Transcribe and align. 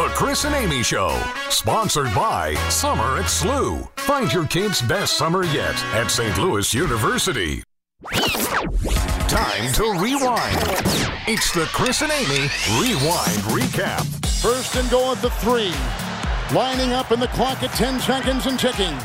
The 0.00 0.08
Chris 0.14 0.46
and 0.46 0.54
Amy 0.54 0.82
Show, 0.82 1.10
sponsored 1.50 2.06
by 2.14 2.54
Summer 2.70 3.18
at 3.18 3.26
SLU. 3.26 3.86
Find 3.98 4.32
your 4.32 4.46
kids' 4.46 4.80
best 4.80 5.18
summer 5.18 5.44
yet 5.44 5.74
at 5.92 6.10
St. 6.10 6.38
Louis 6.38 6.72
University. 6.72 7.62
Time 9.28 9.70
to 9.74 9.98
rewind. 10.00 10.56
It's 11.28 11.52
the 11.52 11.68
Chris 11.74 12.00
and 12.00 12.10
Amy 12.12 12.48
Rewind 12.80 13.44
Recap. 13.52 14.06
First 14.40 14.74
and 14.76 14.88
goal 14.88 15.12
at 15.12 15.20
the 15.20 15.28
three. 15.44 15.74
Lining 16.56 16.92
up 16.94 17.12
in 17.12 17.20
the 17.20 17.28
clock 17.28 17.62
at 17.62 17.72
10 17.72 18.00
seconds 18.00 18.46
and 18.46 18.58
ticking. 18.58 18.96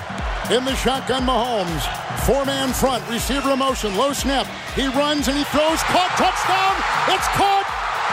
In 0.50 0.64
the 0.64 0.76
shotgun, 0.76 1.24
Mahomes. 1.24 1.84
Four 2.26 2.46
man 2.46 2.72
front, 2.72 3.06
receiver 3.10 3.58
motion, 3.58 3.98
low 3.98 4.14
snap. 4.14 4.48
He 4.76 4.88
runs 4.88 5.28
and 5.28 5.38
he 5.38 5.44
throws. 5.44 5.84
Caught, 5.84 6.12
touchdown. 6.16 7.14
It's 7.14 7.28
caught. 7.36 7.65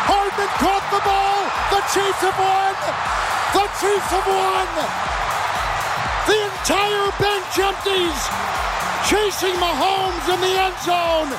Hardman 0.08 0.50
caught 0.58 0.86
the 0.91 1.03
ball. 1.06 1.41
The 1.70 1.83
Chiefs 1.95 2.22
have 2.27 2.39
won. 2.39 2.75
The 3.55 3.67
Chiefs 3.78 4.11
have 4.11 4.28
won. 4.28 4.69
The 6.27 6.39
entire 6.42 7.08
bench 7.19 7.55
empties. 7.58 8.19
Chasing 9.06 9.56
Mahomes 9.58 10.27
in 10.30 10.39
the 10.42 10.55
end 10.58 10.78
zone. 10.83 11.30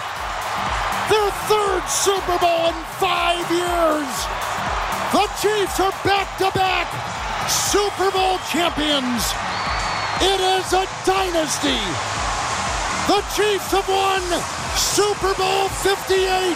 Their 1.11 1.31
third 1.51 1.83
Super 1.87 2.37
Bowl 2.39 2.71
in 2.71 2.77
five 2.99 3.45
years. 3.51 4.11
The 5.11 5.27
Chiefs 5.41 5.79
are 5.79 5.95
back 6.03 6.27
to 6.39 6.49
back 6.57 6.87
Super 7.49 8.09
Bowl 8.11 8.39
champions. 8.49 9.33
It 10.21 10.39
is 10.39 10.71
a 10.71 10.87
dynasty. 11.05 11.81
The 13.07 13.19
Chiefs 13.35 13.71
have 13.75 13.87
won 13.89 14.23
Super 14.79 15.33
Bowl 15.35 15.67
58, 15.83 16.55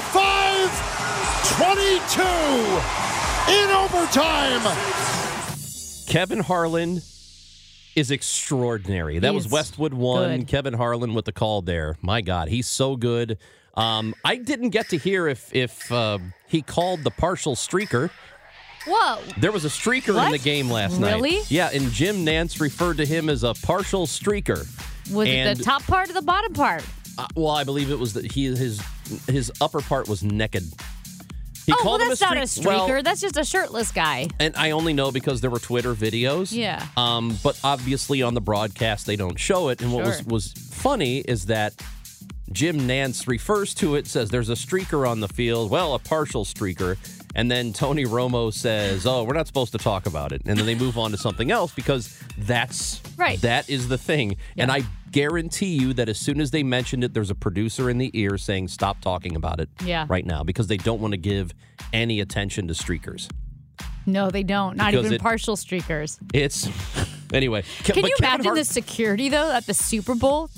25 0.00 1.56
22 1.58 2.22
in 3.52 3.70
overtime. 3.70 4.62
Kevin 6.08 6.40
Harlan 6.40 7.02
is 7.94 8.10
extraordinary. 8.10 9.18
That 9.18 9.28
He 9.30 9.34
was 9.34 9.50
Westwood 9.50 9.92
one. 9.92 10.38
good. 10.40 10.48
Kevin 10.48 10.72
Harlan 10.72 11.12
with 11.12 11.26
the 11.26 11.32
call 11.32 11.60
there. 11.60 11.96
My 12.00 12.22
God, 12.22 12.48
he's 12.48 12.66
so 12.66 12.96
good. 12.96 13.36
Um, 13.74 14.14
I 14.24 14.36
didn't 14.36 14.70
get 14.70 14.88
to 14.88 14.96
hear 14.96 15.28
if 15.28 15.54
if 15.54 15.92
uh, 15.92 16.18
he 16.48 16.62
called 16.62 17.04
the 17.04 17.10
partial 17.10 17.54
streaker. 17.54 18.08
Whoa. 18.86 19.18
There 19.36 19.52
was 19.52 19.66
a 19.66 19.68
streaker 19.68 20.24
in 20.24 20.32
the 20.32 20.38
game 20.38 20.70
last 20.70 20.98
night. 20.98 21.16
Really? 21.16 21.42
Yeah, 21.48 21.68
and 21.74 21.90
Jim 21.90 22.24
Nantz 22.24 22.58
referred 22.58 22.96
to 22.96 23.04
him 23.04 23.28
as 23.28 23.44
a 23.44 23.52
partial 23.52 24.06
streaker. 24.06 24.66
Was 25.12 25.28
it 25.28 25.58
the 25.58 25.62
top 25.62 25.82
part 25.82 26.08
or 26.08 26.14
the 26.14 26.22
bottom 26.22 26.54
part? 26.54 26.82
Uh, 27.18 27.26
well, 27.34 27.50
I 27.50 27.64
believe 27.64 27.90
it 27.90 27.98
was 27.98 28.14
that 28.14 28.32
he 28.32 28.46
his 28.46 28.80
his 29.26 29.52
upper 29.60 29.80
part 29.80 30.08
was 30.08 30.22
naked. 30.22 30.64
He 31.66 31.72
oh, 31.72 31.82
well, 31.84 31.98
that's 31.98 32.20
not 32.20 32.36
a 32.36 32.46
streak- 32.46 32.66
well, 32.66 32.88
streaker. 32.88 33.04
that's 33.04 33.20
just 33.20 33.36
a 33.36 33.44
shirtless 33.44 33.92
guy. 33.92 34.28
and 34.40 34.56
I 34.56 34.70
only 34.70 34.92
know 34.92 35.12
because 35.12 35.40
there 35.40 35.50
were 35.50 35.58
Twitter 35.58 35.94
videos. 35.94 36.52
Yeah. 36.52 36.84
Um, 36.96 37.38
but 37.44 37.60
obviously 37.62 38.22
on 38.22 38.34
the 38.34 38.40
broadcast 38.40 39.06
they 39.06 39.16
don't 39.16 39.38
show 39.38 39.68
it. 39.68 39.82
And 39.82 39.92
what 39.92 40.04
was 40.04 40.24
was 40.24 40.52
funny 40.52 41.18
is 41.18 41.46
that 41.46 41.74
Jim 42.52 42.80
Nantz 42.80 43.28
refers 43.28 43.74
to 43.74 43.94
it, 43.94 44.06
says 44.06 44.30
there's 44.30 44.48
a 44.48 44.54
streaker 44.54 45.08
on 45.08 45.20
the 45.20 45.28
field. 45.28 45.70
Well, 45.70 45.94
a 45.94 45.98
partial 45.98 46.44
streaker. 46.44 46.96
And 47.34 47.50
then 47.50 47.72
Tony 47.72 48.04
Romo 48.04 48.52
says, 48.52 49.06
"Oh, 49.06 49.22
we're 49.24 49.34
not 49.34 49.46
supposed 49.46 49.72
to 49.72 49.78
talk 49.78 50.06
about 50.06 50.32
it." 50.32 50.42
And 50.46 50.58
then 50.58 50.66
they 50.66 50.74
move 50.74 50.98
on 50.98 51.12
to 51.12 51.16
something 51.16 51.50
else 51.50 51.72
because 51.72 52.18
that's 52.36 53.00
Right. 53.16 53.40
That 53.42 53.68
is 53.70 53.88
the 53.88 53.98
thing. 53.98 54.36
And 54.56 54.70
I 54.72 54.82
guarantee 55.12 55.76
you 55.78 55.92
that 55.94 56.08
as 56.08 56.18
soon 56.18 56.40
as 56.40 56.50
they 56.50 56.62
mentioned 56.62 57.04
it, 57.04 57.12
there's 57.14 57.30
a 57.30 57.34
producer 57.34 57.88
in 57.90 57.98
the 57.98 58.10
ear 58.14 58.36
saying, 58.38 58.68
"Stop 58.68 59.00
talking 59.00 59.36
about 59.36 59.60
it 59.60 59.68
Yeah. 59.84 60.06
right 60.08 60.24
now," 60.26 60.42
because 60.42 60.66
they 60.68 60.76
don't 60.76 61.00
want 61.00 61.12
to 61.12 61.18
give 61.18 61.52
any 61.92 62.20
attention 62.20 62.66
to 62.68 62.74
streakers. 62.74 63.28
No, 64.06 64.30
they 64.30 64.42
don't. 64.42 64.76
Not 64.76 64.90
Because 64.92 65.06
even 65.06 65.14
it- 65.16 65.20
partial 65.20 65.56
streakers. 65.56 66.18
It's 66.32 66.68
anyway. 67.32 67.62
Ke- 67.62 67.92
Can 67.92 68.04
you 68.06 68.14
imagine 68.18 68.44
Hart- 68.46 68.56
the 68.56 68.64
security 68.64 69.28
though 69.28 69.52
at 69.52 69.66
the 69.66 69.74
Super 69.74 70.14
Bowl? 70.14 70.50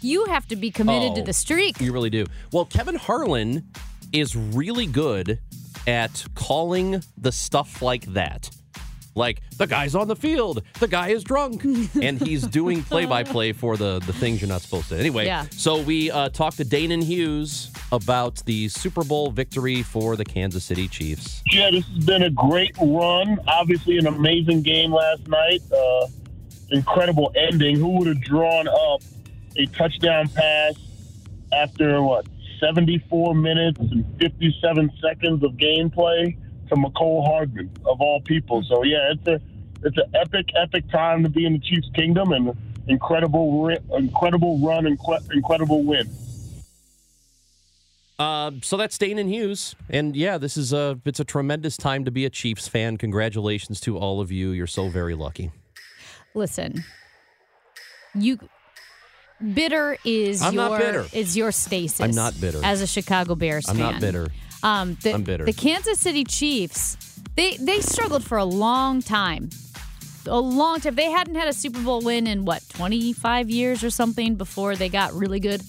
You 0.00 0.24
have 0.26 0.46
to 0.48 0.56
be 0.56 0.70
committed 0.70 1.14
to 1.16 1.22
Oh, 1.22 1.24
the 1.24 1.32
streak. 1.32 1.80
You 1.80 1.92
really 1.92 2.10
do. 2.10 2.26
Well, 2.52 2.64
Kevin 2.64 2.94
Harlan 2.96 3.64
is 4.12 4.34
really 4.36 4.86
good 4.86 5.40
at 5.86 6.24
calling 6.34 7.02
the 7.16 7.32
stuff 7.32 7.82
like 7.82 8.04
that. 8.14 8.50
Like 9.14 9.40
the 9.56 9.66
guy's 9.66 9.94
on 9.94 10.08
the 10.08 10.16
field, 10.16 10.60
the 10.78 10.88
guy 10.88 11.08
is 11.08 11.24
drunk, 11.24 11.64
and 12.02 12.20
he's 12.20 12.46
doing 12.46 12.82
play-by-play 12.82 13.52
for 13.52 13.78
the 13.78 13.98
the 14.00 14.12
things 14.12 14.42
you're 14.42 14.48
not 14.48 14.60
supposed 14.60 14.90
to. 14.90 14.98
Anyway, 14.98 15.24
Yeah. 15.24 15.46
so 15.52 15.80
we 15.80 16.10
uh, 16.10 16.28
talked 16.28 16.58
to 16.58 16.66
Danon 16.66 17.02
Hughes 17.02 17.70
about 17.92 18.44
the 18.44 18.68
Super 18.68 19.02
Bowl 19.04 19.30
victory 19.30 19.82
for 19.82 20.16
the 20.16 20.24
Kansas 20.24 20.64
City 20.64 20.86
Chiefs. 20.86 21.42
Yeah, 21.50 21.70
this 21.70 21.86
has 21.94 22.04
been 22.04 22.24
a 22.24 22.30
great 22.30 22.76
run. 22.78 23.38
Obviously, 23.48 23.96
an 23.96 24.06
amazing 24.06 24.60
game 24.60 24.92
last 24.92 25.26
night. 25.28 25.62
Uh, 25.72 26.08
incredible 26.70 27.32
ending. 27.36 27.76
Who 27.76 27.96
would 27.98 28.08
have 28.08 28.20
drawn 28.20 28.68
up 28.68 29.00
a 29.56 29.64
touchdown 29.66 30.28
pass 30.28 30.74
after 31.54 32.02
what 32.02 32.26
74 32.60 33.34
minutes 33.34 33.80
and 33.80 34.04
57 34.20 34.90
seconds 35.00 35.44
of 35.44 35.52
gameplay 35.52 36.36
to 36.68 36.74
Mecole 36.74 37.26
Hardman 37.26 37.70
of 37.84 38.00
all 38.00 38.20
people? 38.22 38.62
So 38.62 38.82
yeah, 38.82 39.12
it's 39.12 39.26
a 39.26 39.40
it's 39.82 39.96
an 39.98 40.14
epic, 40.14 40.46
epic 40.56 40.90
time 40.90 41.22
to 41.22 41.28
be 41.28 41.44
in 41.46 41.52
the 41.52 41.58
Chiefs' 41.58 41.88
kingdom 41.94 42.32
and 42.32 42.56
incredible, 42.88 43.68
incredible 43.96 44.58
run 44.58 44.86
and 44.86 44.98
incredible 45.32 45.84
win. 45.84 46.10
Uh, 48.18 48.52
so 48.62 48.78
that's 48.78 48.96
Danon 48.96 49.28
Hughes, 49.28 49.76
and 49.90 50.16
yeah, 50.16 50.38
this 50.38 50.56
is 50.56 50.72
a 50.72 50.98
it's 51.04 51.20
a 51.20 51.24
tremendous 51.24 51.76
time 51.76 52.04
to 52.06 52.10
be 52.10 52.24
a 52.24 52.30
Chiefs 52.30 52.66
fan. 52.66 52.96
Congratulations 52.96 53.78
to 53.80 53.98
all 53.98 54.22
of 54.22 54.32
you. 54.32 54.50
You're 54.50 54.66
so 54.66 54.88
very 54.88 55.14
lucky. 55.14 55.50
Listen, 56.34 56.82
you 58.14 58.38
bitter 59.54 59.96
is 60.04 60.42
I'm 60.42 60.54
your 60.54 60.68
not 60.70 60.80
bitter. 60.80 61.06
is 61.12 61.36
your 61.36 61.52
stasis. 61.52 62.00
I'm 62.00 62.10
not 62.12 62.40
bitter. 62.40 62.60
as 62.64 62.80
a 62.80 62.86
Chicago 62.86 63.34
Bears 63.34 63.68
I'm 63.68 63.76
fan. 63.76 63.92
not 63.92 64.00
bitter. 64.00 64.28
Um, 64.62 64.96
the, 65.02 65.12
I'm 65.14 65.22
bitter. 65.22 65.44
The 65.44 65.52
Kansas 65.52 66.00
City 66.00 66.24
Chiefs, 66.24 66.96
they 67.36 67.56
they 67.56 67.80
struggled 67.80 68.24
for 68.24 68.38
a 68.38 68.44
long 68.44 69.02
time. 69.02 69.50
A 70.28 70.40
long 70.40 70.80
time. 70.80 70.96
They 70.96 71.10
hadn't 71.10 71.36
had 71.36 71.46
a 71.46 71.52
Super 71.52 71.80
Bowl 71.80 72.00
win 72.00 72.26
in 72.26 72.44
what, 72.44 72.62
25 72.70 73.48
years 73.48 73.84
or 73.84 73.90
something 73.90 74.34
before 74.34 74.74
they 74.74 74.88
got 74.88 75.12
really 75.14 75.38
good. 75.38 75.62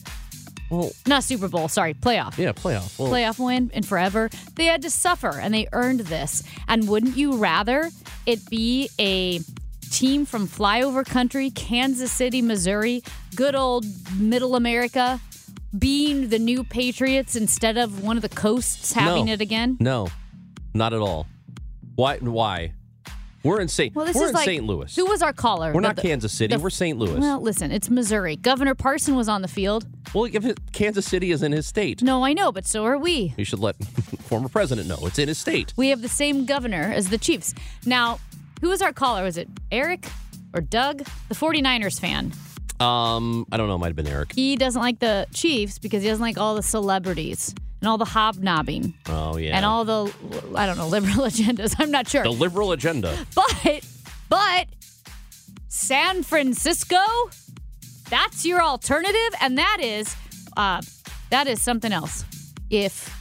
Well, 0.72 0.92
Not 1.06 1.24
Super 1.24 1.48
Bowl, 1.48 1.68
sorry, 1.70 1.94
playoff. 1.94 2.38
yeah, 2.38 2.52
playoff. 2.54 2.98
Well, 3.00 3.10
Playoff 3.12 3.38
win 3.44 3.70
in 3.74 3.84
forever. 3.84 4.30
They 4.56 4.66
had 4.66 4.82
to 4.82 4.90
suffer 4.90 5.30
and 5.40 5.54
they 5.54 5.68
earned 5.74 6.02
this. 6.02 6.44
And 6.68 6.90
wouldn't 6.90 7.16
you 7.16 7.38
rather 7.38 7.90
it 8.26 8.50
be 8.50 8.90
a 9.00 9.40
team 9.92 10.26
from 10.26 10.48
flyover 10.48 11.06
country, 11.06 11.50
Kansas 11.50 12.12
City, 12.12 12.42
Missouri, 12.42 13.04
good 13.36 13.56
old 13.56 13.86
middle 14.18 14.56
America, 14.56 15.20
being 15.78 16.30
the 16.30 16.40
new 16.40 16.64
Patriots 16.64 17.36
instead 17.36 17.78
of 17.78 18.04
one 18.04 18.16
of 18.18 18.22
the 18.22 18.30
coasts 18.30 18.94
having 18.94 19.26
No. 19.26 19.34
it 19.34 19.42
again? 19.42 19.78
No, 19.80 20.08
not 20.74 20.94
at 20.94 21.00
all. 21.02 21.28
Why? 21.96 22.18
Why? 22.18 22.74
We're 23.44 23.62
in 23.62 23.68
St. 23.70 23.96
Well, 23.96 24.06
this 24.06 24.16
we're 24.16 24.24
is 24.26 24.30
in 24.32 24.36
like 24.36 24.46
St. 24.46 24.66
Louis. 24.66 24.94
Who 24.96 25.06
was 25.06 25.22
our 25.22 25.32
caller? 25.32 25.72
We're 25.72 25.80
not 25.80 25.96
the- 25.96 26.02
Kansas 26.02 26.34
City. 26.34 26.56
the- 26.56 26.62
we're 26.62 26.70
St. 26.70 26.98
Louis. 26.98 27.18
Well, 27.20 27.40
listen, 27.40 27.72
it's 27.72 27.90
Missouri. 27.90 28.36
Governor 28.36 28.76
Parson 28.76 29.16
was 29.16 29.30
on 29.30 29.42
the 29.42 29.48
field. 29.48 29.86
Well, 30.14 30.26
if 30.26 30.44
it, 30.44 30.60
Kansas 30.74 31.06
City 31.06 31.32
is 31.32 31.44
in 31.44 31.54
his 31.54 31.66
state, 31.66 32.02
No, 32.02 32.26
I 32.26 32.34
know, 32.34 32.52
but 32.52 32.66
so 32.66 32.84
are 32.86 32.98
we. 32.98 33.34
you 33.38 33.46
should 33.46 33.60
let 33.60 33.76
former 34.24 34.50
president 34.50 34.88
know. 34.90 34.98
It's 35.04 35.18
in 35.20 35.28
his 35.30 35.38
state. 35.38 35.74
We 35.78 35.90
have 35.90 36.02
the 36.02 36.10
same 36.10 36.46
governor 36.46 36.92
as 36.94 37.10
the 37.10 37.18
Chiefs. 37.18 37.54
Now, 37.86 38.20
who 38.62 38.70
was 38.70 38.82
our 38.82 38.94
caller? 38.94 39.24
Was 39.24 39.38
it 39.38 39.48
Eric 39.72 40.08
or 40.54 40.62
Doug? 40.62 41.00
The 41.30 41.36
49ers 41.36 42.00
fan. 42.00 42.32
Um, 42.80 43.46
I 43.52 43.58
don't 43.58 43.68
know. 43.68 43.76
It 43.76 43.80
might 43.80 43.88
have 43.88 43.96
been 43.96 44.08
Eric. 44.08 44.34
He 44.34 44.56
doesn't 44.56 44.82
like 44.82 45.00
the 45.00 45.26
Chiefs 45.34 45.80
because 45.80 46.04
he 46.04 46.10
doesn't 46.10 46.22
like 46.22 46.38
all 46.38 46.56
the 46.56 46.62
celebrities 46.64 47.54
and 47.82 47.88
all 47.90 47.98
the 47.98 48.06
hobnobbing 48.06 48.94
Oh 49.08 49.38
yeah. 49.38 49.56
and 49.56 49.66
all 49.66 49.84
the, 49.86 50.14
I 50.56 50.66
don't 50.66 50.78
know, 50.78 50.88
liberal 50.98 51.26
agendas. 51.26 51.76
I'm 51.80 51.92
not 51.92 52.08
sure. 52.08 52.24
the 52.24 52.30
liberal 52.32 52.72
agenda. 52.72 53.18
But, 53.36 53.86
but 54.30 54.68
San 55.70 56.24
Francisco, 56.24 56.98
that's 58.10 58.46
your 58.46 58.62
alternative, 58.62 59.34
and 59.42 59.58
that 59.58 59.78
is, 59.82 60.16
uh, 60.56 60.82
that 61.30 61.48
is 61.48 61.62
something 61.62 61.92
else. 61.92 62.26
If 62.70 63.14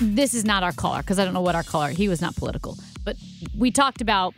this 0.00 0.34
is 0.34 0.44
not 0.44 0.62
our 0.62 0.72
caller, 0.72 1.00
because 1.00 1.18
I 1.18 1.24
don't 1.24 1.34
know 1.34 1.40
what 1.40 1.54
our 1.54 1.62
caller, 1.62 1.88
he 1.88 2.08
was 2.08 2.20
not 2.20 2.36
political, 2.36 2.76
but 3.06 3.16
we 3.56 3.70
talked 3.70 4.02
about 4.02 4.34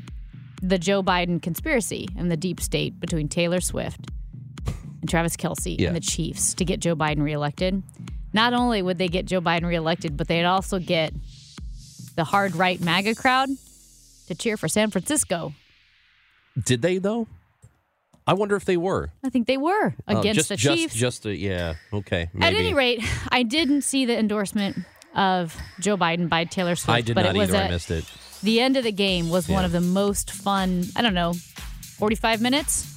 the 0.62 0.78
Joe 0.78 1.02
Biden 1.02 1.42
conspiracy 1.42 2.06
and 2.16 2.30
the 2.30 2.36
deep 2.36 2.60
state 2.60 3.00
between 3.00 3.26
Taylor 3.28 3.60
Swift 3.60 3.98
and 5.00 5.08
Travis 5.08 5.36
Kelce 5.36 5.76
Yeah. 5.78 5.88
and 5.88 5.96
the 5.96 6.00
Chiefs 6.00 6.54
to 6.54 6.64
get 6.64 6.78
Joe 6.80 6.94
Biden 6.94 7.22
reelected. 7.22 7.82
Not 8.32 8.52
only 8.52 8.82
would 8.82 8.98
they 8.98 9.08
get 9.08 9.24
Joe 9.24 9.40
Biden 9.40 9.64
reelected, 9.66 10.16
but 10.16 10.28
they'd 10.28 10.44
also 10.44 10.78
get 10.78 11.14
the 12.14 12.24
hard 12.24 12.54
right 12.54 12.80
MAGA 12.80 13.14
crowd 13.14 13.48
to 14.26 14.34
cheer 14.34 14.56
for 14.56 14.68
San 14.68 14.90
Francisco. 14.90 15.54
Did 16.62 16.82
they 16.82 16.98
though? 16.98 17.26
I 18.26 18.34
wonder 18.34 18.56
if 18.56 18.66
they 18.66 18.76
were 18.76 19.10
I 19.24 19.30
think 19.30 19.46
they 19.46 19.56
were 19.56 19.94
Oh, 20.06 20.18
against 20.18 20.36
just, 20.36 20.48
the 20.50 20.56
just, 20.56 20.76
Chiefs. 20.76 20.94
Just, 20.94 21.24
a, 21.26 21.34
yeah. 21.34 21.74
Okay. 21.94 22.28
At 22.40 22.52
any 22.52 22.74
rate, 22.74 23.02
I 23.30 23.42
didn't 23.42 23.82
see 23.82 24.04
the 24.04 24.18
endorsement 24.18 24.76
of 25.14 25.56
Joe 25.80 25.96
Biden 25.96 26.28
by 26.28 26.44
Taylor 26.44 26.76
Swift, 26.76 26.96
I 26.96 27.00
did 27.00 27.14
but 27.14 27.22
not 27.22 27.34
it 27.34 27.38
was 27.38 27.48
either. 27.50 27.58
I 27.58 27.62
a- 27.66 27.70
missed 27.70 27.90
it. 27.90 28.04
the 28.42 28.60
end 28.60 28.76
of 28.76 28.84
the 28.84 28.92
game 28.92 29.30
was 29.30 29.48
one 29.48 29.64
of 29.64 29.72
the 29.72 29.80
most 29.80 30.30
fun. 30.30 30.84
I 30.96 31.02
don't 31.02 31.14
know, 31.14 31.34
forty-five 31.98 32.40
minutes. 32.40 32.94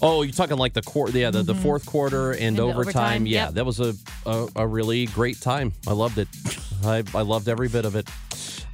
Oh, 0.00 0.22
you're 0.22 0.30
talking 0.32 0.58
like 0.58 0.74
the 0.74 0.82
quarter, 0.82 1.18
yeah, 1.18 1.30
the, 1.30 1.42
the 1.42 1.56
fourth 1.56 1.84
quarter 1.84 2.30
and, 2.30 2.56
the 2.56 2.62
overtime. 2.62 2.80
overtime, 2.86 3.26
Yeah, 3.26 3.46
yep. 3.46 3.54
that 3.54 3.66
was 3.66 3.80
a, 3.80 3.94
a 4.26 4.48
a 4.56 4.66
really 4.66 5.06
great 5.06 5.40
time. 5.40 5.72
I 5.88 5.92
loved 5.92 6.18
it. 6.18 6.28
I 6.84 7.02
I 7.14 7.22
loved 7.22 7.48
every 7.48 7.68
bit 7.68 7.84
of 7.84 7.96
it. 7.96 8.08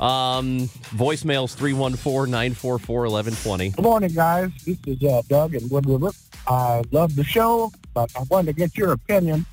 Um, 0.01 0.69
voicemails 0.97 1.55
314-944-1120. 1.57 3.77
Good 3.77 3.83
morning, 3.83 4.13
guys. 4.13 4.51
This 4.67 4.77
is 4.87 5.03
uh, 5.05 5.23
Doug 5.29 5.55
in 5.55 5.69
Wood 5.69 5.87
River. 5.87 6.11
I 6.47 6.83
love 6.91 7.15
the 7.17 7.25
show, 7.25 7.73
but 7.95 8.11
I 8.17 8.23
wanted 8.29 8.47
to 8.47 8.53
get 8.55 8.77
your 8.77 8.93
opinion. 8.93 9.47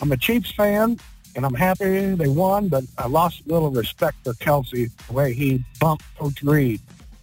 I'm 0.00 0.10
a 0.12 0.16
Chiefs 0.16 0.50
fan, 0.52 0.98
and 1.36 1.44
I'm 1.46 1.54
happy 1.54 2.14
they 2.14 2.28
won, 2.28 2.68
but 2.68 2.84
I 2.98 3.06
lost 3.06 3.42
a 3.46 3.52
little 3.52 3.70
respect 3.70 4.18
for 4.24 4.32
Kelce, 4.34 4.90
the 5.06 5.12
way 5.12 5.32
he 5.32 5.64
bumped 5.80 6.04
Coach 6.18 6.42
Reid. 6.42 6.80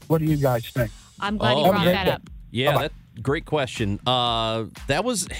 What 0.08 0.20
do 0.20 0.26
you 0.26 0.38
guys 0.38 0.66
think? 0.70 0.92
I'm 1.20 1.38
glad 1.38 1.58
Oh, 1.58 1.66
you 1.66 1.72
brought 1.72 1.86
that 1.86 2.08
up. 2.08 2.22
Yeah, 2.52 2.72
Bye-bye. 2.72 2.82
that 3.16 3.24
great 3.24 3.46
question. 3.46 4.00
Uh, 4.08 4.66
that 4.88 5.04
was. 5.04 5.28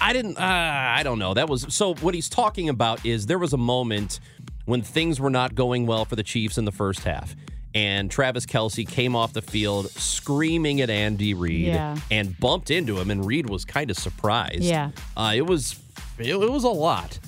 I 0.00 0.12
didn't. 0.12 0.38
Uh, 0.38 0.42
I 0.42 1.02
don't 1.02 1.18
know. 1.18 1.34
That 1.34 1.48
was 1.48 1.66
so. 1.74 1.94
What 1.94 2.14
he's 2.14 2.28
talking 2.28 2.68
about 2.68 3.04
is 3.04 3.26
there 3.26 3.38
was 3.38 3.52
a 3.52 3.56
moment 3.58 4.20
when 4.64 4.82
things 4.82 5.18
were 5.20 5.30
not 5.30 5.54
going 5.54 5.86
well 5.86 6.04
for 6.04 6.14
the 6.14 6.22
Chiefs 6.22 6.56
in 6.56 6.64
the 6.64 6.70
first 6.72 7.00
half, 7.00 7.34
and 7.74 8.08
Travis 8.10 8.46
Kelce 8.46 8.86
came 8.88 9.16
off 9.16 9.32
the 9.32 9.42
field 9.42 9.90
screaming 9.90 10.80
at 10.80 10.88
Andy 10.90 11.34
Reid 11.34 11.66
Yeah. 11.66 11.96
and 12.12 12.38
bumped 12.38 12.70
into 12.70 12.98
him, 13.00 13.10
and 13.10 13.26
Reid 13.26 13.50
was 13.50 13.64
kind 13.64 13.90
of 13.90 13.96
surprised. 13.98 14.62
Yeah. 14.62 14.90
uh, 15.16 15.32
it 15.34 15.46
was. 15.46 15.80
It, 16.18 16.34
it 16.34 16.50
was 16.50 16.64
a 16.64 16.68
lot. 16.68 17.18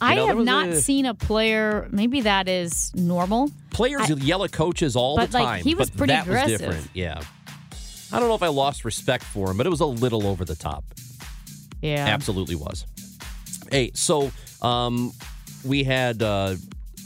I 0.00 0.16
know, 0.16 0.26
have 0.26 0.38
not 0.38 0.68
a- 0.68 0.80
seen 0.80 1.06
a 1.06 1.14
player. 1.14 1.88
Maybe 1.92 2.22
that 2.22 2.48
is 2.48 2.92
normal. 2.94 3.50
Players 3.70 4.10
I- 4.10 4.14
yell 4.14 4.42
at 4.44 4.50
coaches 4.52 4.96
all 4.96 5.16
But, 5.16 5.30
the 5.30 5.38
like, 5.38 5.62
he 5.62 5.74
was 5.74 5.90
pretty 5.90 6.12
that 6.12 6.26
aggressive. 6.26 6.50
was 6.52 6.60
different. 6.60 6.88
Yeah. 6.94 7.20
I 8.12 8.18
don't 8.18 8.28
know 8.28 8.34
if 8.34 8.42
I 8.42 8.48
lost 8.48 8.84
respect 8.84 9.24
for 9.24 9.50
him, 9.50 9.56
but 9.56 9.66
it 9.66 9.70
was 9.70 9.80
a 9.80 9.86
little 9.86 10.26
over 10.26 10.44
the 10.44 10.56
top. 10.56 10.84
Yeah. 11.80 12.06
Absolutely 12.08 12.56
was. 12.56 12.84
Hey, 13.70 13.90
so 13.94 14.30
um, 14.60 15.12
we 15.64 15.82
had 15.84 16.22
uh, 16.22 16.56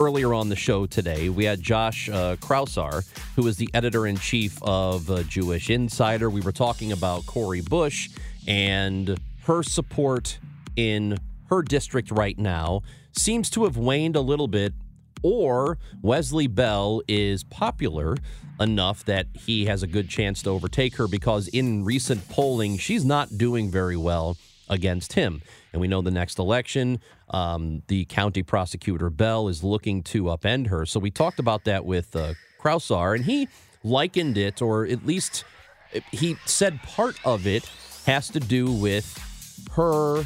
earlier 0.01 0.33
on 0.33 0.49
the 0.49 0.55
show 0.55 0.85
today, 0.85 1.29
we 1.29 1.45
had 1.45 1.61
Josh 1.61 2.09
uh, 2.09 2.35
Kraushaar, 2.37 3.07
who 3.35 3.47
is 3.47 3.57
the 3.57 3.69
editor 3.73 4.05
in 4.07 4.17
chief 4.17 4.61
of 4.63 5.09
uh, 5.09 5.23
Jewish 5.23 5.69
Insider. 5.69 6.29
We 6.29 6.41
were 6.41 6.51
talking 6.51 6.91
about 6.91 7.25
Cori 7.25 7.61
Bush 7.61 8.09
and 8.47 9.17
her 9.45 9.63
support 9.63 10.39
in 10.75 11.17
her 11.49 11.61
district 11.61 12.11
right 12.11 12.37
now 12.37 12.81
seems 13.11 13.49
to 13.51 13.63
have 13.63 13.77
waned 13.77 14.15
a 14.15 14.21
little 14.21 14.47
bit, 14.47 14.73
or 15.23 15.77
Wesley 16.01 16.47
Bell 16.47 17.01
is 17.07 17.43
popular 17.43 18.17
enough 18.59 19.05
that 19.05 19.27
he 19.33 19.65
has 19.65 19.83
a 19.83 19.87
good 19.87 20.09
chance 20.09 20.41
to 20.43 20.49
overtake 20.49 20.95
her 20.95 21.07
because 21.07 21.47
in 21.47 21.85
recent 21.85 22.27
polling, 22.29 22.77
she's 22.77 23.05
not 23.05 23.37
doing 23.37 23.69
very 23.69 23.97
well 23.97 24.37
against 24.69 25.13
him. 25.13 25.41
And 25.71 25.81
we 25.81 25.87
know 25.87 26.01
the 26.01 26.11
next 26.11 26.39
election, 26.39 26.99
um, 27.29 27.83
the 27.87 28.05
county 28.05 28.43
prosecutor 28.43 29.09
Bell 29.09 29.47
is 29.47 29.63
looking 29.63 30.03
to 30.03 30.23
upend 30.25 30.67
her. 30.67 30.85
So 30.85 30.99
we 30.99 31.11
talked 31.11 31.39
about 31.39 31.65
that 31.65 31.85
with 31.85 32.15
uh, 32.15 32.33
Kraushaar, 32.59 33.15
and 33.15 33.25
he 33.25 33.47
likened 33.83 34.37
it, 34.37 34.61
or 34.61 34.85
at 34.85 35.05
least 35.05 35.43
he 36.11 36.35
said 36.45 36.81
part 36.83 37.15
of 37.23 37.47
it 37.47 37.69
has 38.05 38.29
to 38.29 38.39
do 38.39 38.71
with 38.71 39.23
her 39.73 40.25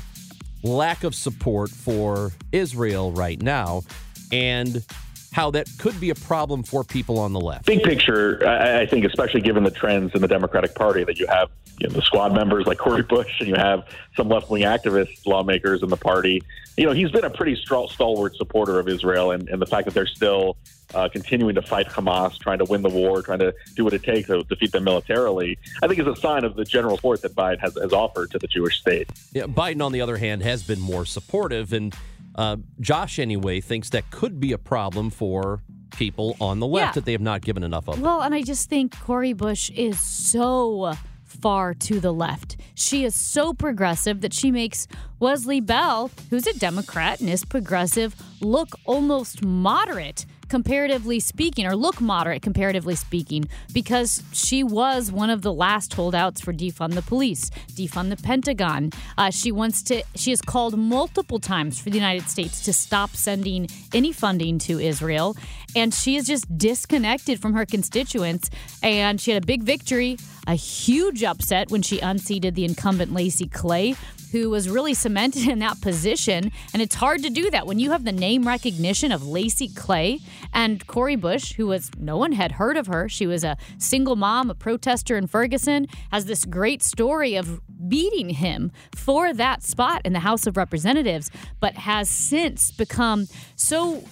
lack 0.63 1.03
of 1.03 1.15
support 1.15 1.69
for 1.69 2.31
Israel 2.51 3.11
right 3.11 3.41
now 3.41 3.83
and 4.31 4.85
how 5.31 5.51
that 5.51 5.67
could 5.79 5.99
be 5.99 6.09
a 6.09 6.15
problem 6.15 6.61
for 6.63 6.83
people 6.83 7.17
on 7.17 7.33
the 7.33 7.39
left. 7.39 7.65
big 7.65 7.83
picture, 7.83 8.45
I, 8.47 8.85
think, 8.85 9.05
especially 9.05 9.41
given 9.41 9.63
the 9.63 9.71
trends 9.71 10.13
in 10.13 10.21
the 10.21 10.27
Democratic 10.27 10.75
Party, 10.75 11.03
that 11.05 11.19
you 11.19 11.27
have 11.27 11.49
you 11.81 11.87
know, 11.87 11.93
the 11.95 12.01
squad 12.03 12.33
members 12.33 12.67
like 12.67 12.77
Cori 12.77 13.01
Bush, 13.01 13.39
and 13.39 13.49
you 13.49 13.55
have 13.55 13.87
some 14.15 14.29
left-wing 14.29 14.63
activist 14.63 15.25
lawmakers 15.25 15.81
in 15.81 15.89
the 15.89 15.97
party. 15.97 16.43
You 16.77 16.85
know, 16.85 16.91
he's 16.91 17.09
been 17.11 17.23
a 17.25 17.29
pretty 17.29 17.55
stalwart 17.55 18.35
supporter 18.35 18.79
of 18.79 18.87
Israel, 18.87 19.31
and, 19.31 19.49
and 19.49 19.61
the 19.61 19.65
fact 19.65 19.85
that 19.85 19.93
they're 19.95 20.05
still 20.05 20.57
uh, 20.93 21.09
continuing 21.09 21.55
to 21.55 21.61
fight 21.61 21.87
Hamas, 21.87 22.37
trying 22.37 22.59
to 22.59 22.65
win 22.65 22.81
the 22.83 22.89
war, 22.89 23.21
trying 23.23 23.39
to 23.39 23.53
do 23.75 23.83
what 23.83 23.93
it 23.93 24.03
takes 24.03 24.27
to 24.27 24.43
defeat 24.43 24.71
them 24.71 24.83
militarily, 24.83 25.57
I 25.81 25.87
think 25.87 25.99
is 25.99 26.07
a 26.07 26.15
sign 26.15 26.43
of 26.43 26.55
the 26.55 26.63
general 26.65 26.97
support 26.97 27.21
that 27.23 27.33
Biden 27.33 27.59
has, 27.59 27.75
has 27.81 27.93
offered 27.93 28.29
to 28.31 28.39
the 28.39 28.47
Jewish 28.47 28.79
state. 28.79 29.09
Yeah, 29.33 29.43
Biden, 29.43 29.83
on 29.83 29.91
the 29.91 30.01
other 30.01 30.17
hand, 30.17 30.43
has 30.43 30.61
been 30.63 30.79
more 30.79 31.05
supportive, 31.05 31.73
and 31.73 31.95
uh, 32.35 32.57
Josh, 32.79 33.17
anyway, 33.19 33.59
thinks 33.59 33.89
that 33.89 34.11
could 34.11 34.39
be 34.39 34.51
a 34.51 34.57
problem 34.57 35.09
for 35.09 35.61
people 35.97 36.37
on 36.39 36.59
the 36.59 36.67
left 36.67 36.89
Yeah. 36.89 36.91
that 36.93 37.05
they 37.05 37.11
have 37.11 37.21
not 37.21 37.41
given 37.41 37.63
enough 37.63 37.89
of. 37.89 37.99
Well, 37.99 38.21
and 38.21 38.33
I 38.33 38.43
just 38.43 38.69
think 38.69 38.97
Cori 39.01 39.33
Bush 39.33 39.69
is 39.71 39.99
so 39.99 40.93
far 41.31 41.73
to 41.73 41.99
the 41.99 42.13
left. 42.13 42.57
She 42.75 43.03
is 43.05 43.15
so 43.15 43.53
progressive 43.53 44.21
that 44.21 44.33
she 44.33 44.51
makes 44.51 44.87
Wesley 45.19 45.61
Bell, 45.61 46.11
who's 46.29 46.47
a 46.47 46.57
Democrat 46.57 47.19
and 47.19 47.29
is 47.29 47.45
progressive, 47.45 48.15
look 48.41 48.69
almost 48.85 49.43
moderate 49.43 50.25
comparatively 50.51 51.21
speaking, 51.21 51.65
or 51.65 51.77
look 51.77 52.01
moderate 52.01 52.41
comparatively 52.41 52.93
speaking, 52.93 53.47
because 53.73 54.21
she 54.33 54.63
was 54.63 55.09
one 55.09 55.29
of 55.29 55.43
the 55.43 55.53
last 55.53 55.93
holdouts 55.93 56.41
for 56.41 56.51
defund 56.51 56.93
the 56.93 57.01
police, 57.01 57.49
defund 57.69 58.09
the 58.09 58.21
Pentagon. 58.21 58.91
Uh, 59.17 59.31
she 59.31 59.49
wants 59.49 59.81
to. 59.81 60.03
She 60.15 60.31
has 60.31 60.41
called 60.41 60.77
multiple 60.77 61.39
times 61.39 61.79
for 61.79 61.89
the 61.89 61.97
United 61.97 62.29
States 62.29 62.65
to 62.65 62.73
stop 62.73 63.11
sending 63.11 63.69
any 63.93 64.11
funding 64.11 64.59
to 64.59 64.77
Israel, 64.77 65.37
and 65.73 65.93
she 65.93 66.17
is 66.17 66.27
just 66.27 66.45
disconnected 66.57 67.41
from 67.41 67.53
her 67.53 67.65
constituents. 67.65 68.49
And 68.83 69.21
she 69.21 69.31
had 69.31 69.43
a 69.43 69.45
big 69.45 69.63
victory, 69.63 70.17
a 70.47 70.55
huge 70.55 71.23
upset 71.23 71.71
when 71.71 71.81
she 71.81 71.99
unseated 71.99 72.55
the 72.55 72.65
incumbent 72.65 73.13
Lacy 73.13 73.47
Clay 73.47 73.95
who 74.31 74.49
was 74.49 74.69
really 74.69 74.93
cemented 74.93 75.47
in 75.47 75.59
that 75.59 75.81
position. 75.81 76.51
And 76.73 76.81
it's 76.81 76.95
hard 76.95 77.23
to 77.23 77.29
do 77.29 77.49
that 77.51 77.67
when 77.67 77.79
you 77.79 77.91
have 77.91 78.03
the 78.03 78.11
name 78.11 78.47
recognition 78.47 79.11
of 79.11 79.27
Lacy 79.27 79.67
Clay 79.67 80.19
and 80.53 80.85
Cori 80.87 81.15
Bush, 81.15 81.53
who 81.53 81.67
was 81.67 81.91
no 81.97 82.17
one 82.17 82.31
had 82.31 82.53
heard 82.53 82.77
of 82.77 82.87
her. 82.87 83.09
She 83.09 83.27
was 83.27 83.43
a 83.43 83.57
single 83.77 84.15
mom, 84.15 84.49
a 84.49 84.55
protester 84.55 85.17
in 85.17 85.27
Ferguson, 85.27 85.87
has 86.11 86.25
this 86.25 86.45
great 86.45 86.81
story 86.81 87.35
of 87.35 87.61
beating 87.87 88.29
him 88.29 88.71
for 88.95 89.33
that 89.33 89.63
spot 89.63 90.01
in 90.05 90.13
the 90.13 90.19
House 90.19 90.47
of 90.47 90.57
Representatives, 90.57 91.29
but 91.59 91.75
has 91.75 92.09
since 92.09 92.71
become 92.71 93.27
so 93.55 94.03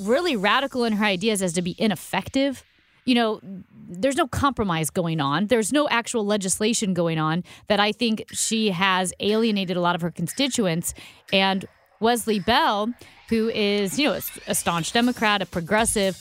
really 0.00 0.36
radical 0.36 0.84
in 0.84 0.94
her 0.94 1.04
ideas 1.04 1.42
as 1.42 1.52
to 1.54 1.62
be 1.62 1.74
ineffective 1.78 2.62
you 3.06 3.14
know, 3.14 3.40
there's 3.88 4.16
no 4.16 4.26
compromise 4.26 4.90
going 4.90 5.20
on. 5.20 5.46
There's 5.46 5.72
no 5.72 5.88
actual 5.88 6.26
legislation 6.26 6.92
going 6.92 7.18
on 7.18 7.44
that 7.68 7.80
I 7.80 7.92
think 7.92 8.24
she 8.32 8.70
has 8.70 9.12
alienated 9.20 9.76
a 9.76 9.80
lot 9.80 9.94
of 9.94 10.02
her 10.02 10.10
constituents. 10.10 10.92
And 11.32 11.64
Wesley 12.00 12.40
Bell, 12.40 12.92
who 13.28 13.48
is, 13.48 13.98
you 13.98 14.08
know, 14.08 14.18
a 14.46 14.54
staunch 14.54 14.92
Democrat, 14.92 15.40
a 15.40 15.46
progressive, 15.46 16.16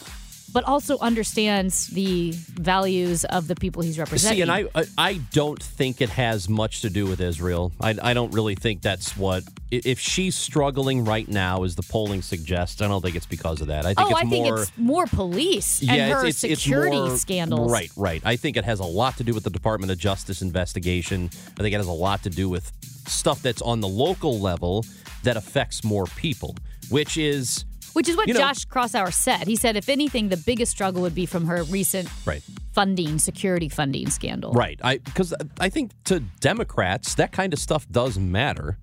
but 0.55 0.63
also 0.63 0.97
understands 0.99 1.87
the 1.87 2.31
values 2.31 3.25
of 3.25 3.49
the 3.49 3.55
people 3.55 3.81
he's 3.81 3.99
representing. 3.99 4.37
See, 4.37 4.41
and 4.41 4.49
I, 4.49 4.63
I 4.73 4.85
I 4.97 5.13
don't 5.33 5.61
think 5.61 5.99
it 5.99 6.07
has 6.11 6.47
much 6.47 6.79
to 6.83 6.89
do 6.89 7.05
with 7.05 7.19
Israel. 7.19 7.73
I, 7.81 7.93
I 8.01 8.13
don't 8.13 8.33
really 8.33 8.55
think 8.55 8.81
that's 8.81 9.17
what. 9.17 9.43
If 9.69 9.99
she's 9.99 10.33
struggling 10.33 11.03
right 11.03 11.27
now, 11.27 11.63
as 11.63 11.75
the 11.75 11.83
polling 11.83 12.21
suggests, 12.21 12.81
I 12.81 12.87
don't 12.87 13.01
think 13.01 13.17
it's 13.17 13.25
because 13.25 13.59
of 13.59 13.67
that. 13.67 13.85
I 13.85 13.93
think 13.93 14.07
oh, 14.07 14.11
it's 14.11 14.19
I 14.19 14.29
think 14.29 14.45
more. 14.45 14.61
it's 14.61 14.71
more 14.77 15.05
police 15.07 15.81
and 15.81 15.89
yeah, 15.89 16.09
her 16.11 16.25
it's, 16.25 16.45
it's, 16.45 16.61
security 16.61 16.95
it's 16.95 17.07
more, 17.09 17.17
scandals. 17.17 17.69
Right, 17.69 17.91
right. 17.97 18.21
I 18.23 18.37
think 18.37 18.55
it 18.55 18.63
has 18.63 18.79
a 18.79 18.85
lot 18.85 19.17
to 19.17 19.25
do 19.25 19.33
with 19.33 19.43
the 19.43 19.49
Department 19.49 19.91
of 19.91 19.97
Justice 19.97 20.41
investigation. 20.41 21.29
I 21.59 21.63
think 21.63 21.73
it 21.73 21.77
has 21.77 21.87
a 21.87 21.91
lot 21.91 22.23
to 22.23 22.29
do 22.29 22.47
with 22.47 22.71
stuff 23.09 23.41
that's 23.41 23.61
on 23.61 23.81
the 23.81 23.89
local 23.89 24.39
level 24.39 24.85
that 25.23 25.35
affects 25.35 25.83
more 25.83 26.05
people, 26.05 26.55
which 26.89 27.17
is 27.17 27.65
Which 27.95 28.09
is 28.09 28.17
what 28.17 28.27
You 28.27 28.33
know- 28.33 28.41
Josh 28.41 28.65
Kraushaar 28.65 29.13
said. 29.13 29.47
He 29.47 29.55
said, 29.55 29.77
if 29.77 29.87
anything, 29.87 30.27
the 30.27 30.35
biggest 30.35 30.69
struggle 30.69 31.01
would 31.03 31.15
be 31.15 31.25
from 31.25 31.45
her 31.45 31.63
recent 31.63 32.09
right. 32.25 32.43
funding, 32.73 33.19
security 33.19 33.69
funding 33.69 34.09
scandal. 34.09 34.51
Right. 34.51 34.77
I 34.83 34.97
because 34.97 35.33
I 35.61 35.69
think 35.69 35.91
to 36.05 36.19
Democrats 36.41 37.15
that 37.15 37.31
kind 37.31 37.53
of 37.53 37.59
stuff 37.59 37.87
does 37.89 38.19
matter 38.19 38.77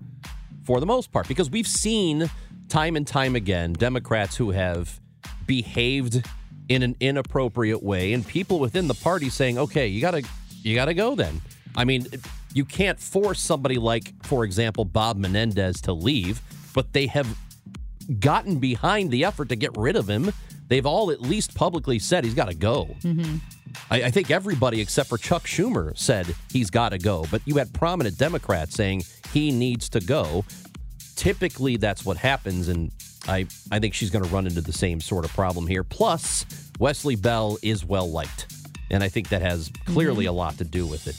for 0.63 0.79
the 0.79 0.87
most 0.87 1.11
part 1.11 1.27
because 1.27 1.51
we've 1.51 1.67
seen 1.67 2.31
time 2.69 2.95
and 2.95 3.05
time 3.05 3.35
again 3.35 3.73
Democrats 3.73 4.35
who 4.35 4.49
have 4.49 4.99
behaved 5.45 6.27
in 6.67 6.81
an 6.81 6.95
inappropriate 6.99 7.83
way 7.83 8.13
and 8.13 8.25
people 8.25 8.57
within 8.57 8.87
the 8.87 8.95
party 8.95 9.29
saying, 9.29 9.59
"Okay, 9.59 9.85
you 9.85 10.01
got 10.01 10.11
to 10.11 10.23
you 10.63 10.73
got 10.73 10.85
to 10.85 10.95
go 10.95 11.13
then." 11.13 11.39
I 11.75 11.85
mean, 11.85 12.07
you 12.55 12.65
can't 12.65 12.99
force 12.99 13.39
somebody 13.39 13.77
like 13.77 14.11
for 14.25 14.43
example 14.43 14.85
Bob 14.85 15.17
Menendez 15.17 15.81
to 15.81 15.93
leave, 15.93 16.41
but 16.73 16.93
they 16.93 17.05
have 17.07 17.27
gotten 18.19 18.59
behind 18.59 19.11
the 19.11 19.25
effort 19.25 19.49
to 19.49 19.55
get 19.55 19.75
rid 19.77 19.95
of 19.95 20.09
him. 20.09 20.31
They've 20.67 20.85
all 20.85 21.11
at 21.11 21.21
least 21.21 21.55
publicly 21.55 21.99
said 21.99 22.23
he's 22.23 22.33
got 22.33 22.49
to 22.49 22.55
go. 22.55 22.85
Mm-hmm. 23.01 23.37
I, 23.91 24.03
I 24.03 24.11
think 24.11 24.31
everybody 24.31 24.81
except 24.81 25.09
for 25.09 25.17
Chuck 25.17 25.43
Schumer 25.43 25.97
said 25.97 26.35
he's 26.51 26.69
got 26.69 26.89
to 26.89 26.97
go, 26.97 27.25
but 27.31 27.41
you 27.45 27.55
had 27.55 27.73
prominent 27.73 28.17
Democrats 28.17 28.75
saying 28.75 29.03
he 29.31 29.51
needs 29.51 29.89
to 29.89 29.99
go. 29.99 30.45
Typically, 31.15 31.77
that's 31.77 32.05
what 32.05 32.17
happens, 32.17 32.69
and 32.69 32.91
I, 33.27 33.45
I 33.71 33.79
think 33.79 33.93
she's 33.93 34.09
going 34.09 34.23
to 34.23 34.29
run 34.31 34.47
into 34.47 34.61
the 34.61 34.73
same 34.73 34.99
sort 34.99 35.25
of 35.25 35.31
problem 35.31 35.67
here. 35.67 35.83
Plus, 35.83 36.45
Wesley 36.79 37.15
Bell 37.15 37.57
is 37.61 37.85
well 37.85 38.09
liked, 38.09 38.51
and 38.89 39.03
I 39.03 39.09
think 39.09 39.29
that 39.29 39.41
has 39.41 39.71
clearly 39.85 40.25
a 40.25 40.31
lot 40.31 40.57
to 40.57 40.63
do 40.63 40.87
with 40.87 41.07
it. 41.07 41.17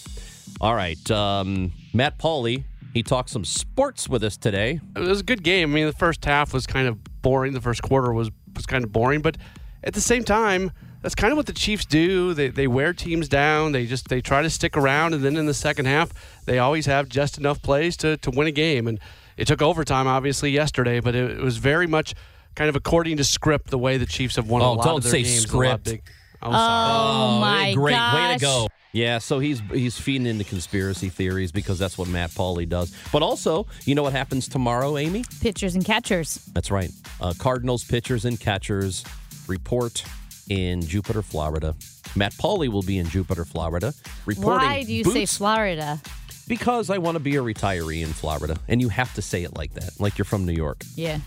All 0.61 0.75
right, 0.75 1.11
um, 1.11 1.73
Matt 1.93 2.19
Pauley, 2.19 2.65
he 2.95 3.03
talked 3.03 3.29
some 3.29 3.45
sports 3.45 4.09
with 4.09 4.25
us 4.25 4.37
today. 4.39 4.81
It 4.97 5.01
was 5.01 5.21
a 5.21 5.25
good 5.25 5.43
game. 5.43 5.71
I 5.71 5.75
mean, 5.75 5.87
the 5.87 5.93
first 5.93 6.25
half 6.25 6.55
was 6.55 6.67
kind 6.67 6.89
of 6.89 6.97
boring. 7.23 7.53
The 7.53 7.61
first 7.61 7.83
quarter 7.83 8.13
was 8.13 8.31
was 8.57 8.65
kind 8.67 8.85
of 8.85 8.93
boring, 8.93 9.21
but 9.21 9.37
at 9.83 9.93
the 9.95 10.01
same 10.01 10.25
time, 10.25 10.71
that's 11.03 11.15
kind 11.17 11.33
of 11.33 11.37
what 11.37 11.47
the 11.47 11.53
Chiefs 11.53 11.85
do. 11.85 12.33
They 12.33 12.49
they 12.49 12.67
wear 12.67 12.93
teams 12.95 13.29
down. 13.29 13.73
They 13.73 13.85
just 13.87 14.09
they 14.09 14.21
try 14.23 14.41
to 14.43 14.49
stick 14.49 14.77
around, 14.77 15.13
and 15.13 15.23
then 15.25 15.37
in 15.37 15.45
the 15.47 15.53
second 15.55 15.87
half, 15.87 16.13
they 16.47 16.59
always 16.59 16.87
have 16.87 17.09
just 17.09 17.37
enough 17.37 17.61
plays 17.61 17.97
to 17.99 18.17
to 18.19 18.31
win 18.31 18.47
a 18.47 18.53
game. 18.53 18.87
And 18.87 18.99
it 19.37 19.47
took 19.49 19.61
overtime, 19.61 20.07
obviously, 20.07 20.53
yesterday, 20.53 21.01
but 21.01 21.15
it, 21.15 21.33
it 21.33 21.41
was 21.43 21.57
very 21.59 21.89
much 21.89 22.15
kind 22.55 22.69
of 22.69 22.77
according 22.77 23.17
to 23.17 23.25
script 23.25 23.71
the 23.71 23.79
way 23.79 23.97
the 23.99 24.07
Chiefs 24.07 24.37
have 24.37 24.49
won 24.49 24.63
oh, 24.63 24.65
a 24.65 24.69
Oh, 24.69 24.73
lot 24.75 24.85
don't 24.85 24.97
of 24.99 25.03
their 25.03 25.11
say 25.11 25.23
games. 25.25 25.45
a 25.53 25.57
lot 25.57 25.65
script. 25.81 25.85
big- 25.85 26.03
Oh, 26.47 26.53
sorry. 26.53 27.41
my 27.41 27.73
great 27.75 27.95
way 28.15 28.35
to 28.35 28.39
go. 28.41 28.69
Yeah, 28.95 29.19
so 29.19 29.41
he's 29.41 29.61
he's 29.73 29.99
feeding 29.99 30.29
into 30.29 30.45
conspiracy 30.45 31.09
theories 31.09 31.51
because 31.51 31.81
that's 31.81 31.99
what 31.99 32.07
Matt 32.07 32.31
Pauley 32.31 32.67
does. 32.69 32.95
But 33.13 33.23
also, 33.23 33.67
you 33.85 33.97
know 33.97 34.05
what 34.05 34.13
happens 34.13 34.47
tomorrow, 34.47 34.97
Amy? 34.97 35.25
Pitchers 35.41 35.75
and 35.75 35.85
catchers. 35.85 36.37
That's 36.53 36.71
right. 36.71 36.93
Uh, 37.21 37.35
Cardinals 37.37 37.83
pitchers 37.83 38.25
and 38.25 38.39
catchers 38.39 39.05
report 39.49 40.05
in 40.49 40.81
Jupiter, 40.81 41.23
Florida. 41.23 41.75
Matt 42.15 42.35
Pauley 42.35 42.69
will 42.69 42.83
be 42.85 42.99
in 42.99 43.09
Jupiter, 43.09 43.45
Florida, 43.45 43.93
reporting. 44.27 44.69
Why 44.69 44.85
do 44.85 44.93
you 44.95 45.03
say 45.03 45.27
Florida? 45.27 46.01
Because 46.47 46.89
I 46.89 46.99
want 46.99 47.17
to 47.17 47.21
be 47.21 47.35
a 47.35 47.43
retiree 47.43 48.03
in 48.03 48.13
Florida, 48.13 48.57
and 48.69 48.81
you 48.81 48.91
have 48.91 49.13
to 49.15 49.23
say 49.23 49.43
it 49.43 49.57
like 49.57 49.75
that, 49.75 49.99
like 49.99 50.19
you're 50.19 50.25
from 50.25 50.47
New 50.47 50.53
York. 50.53 50.85
Yeah. 50.95 51.19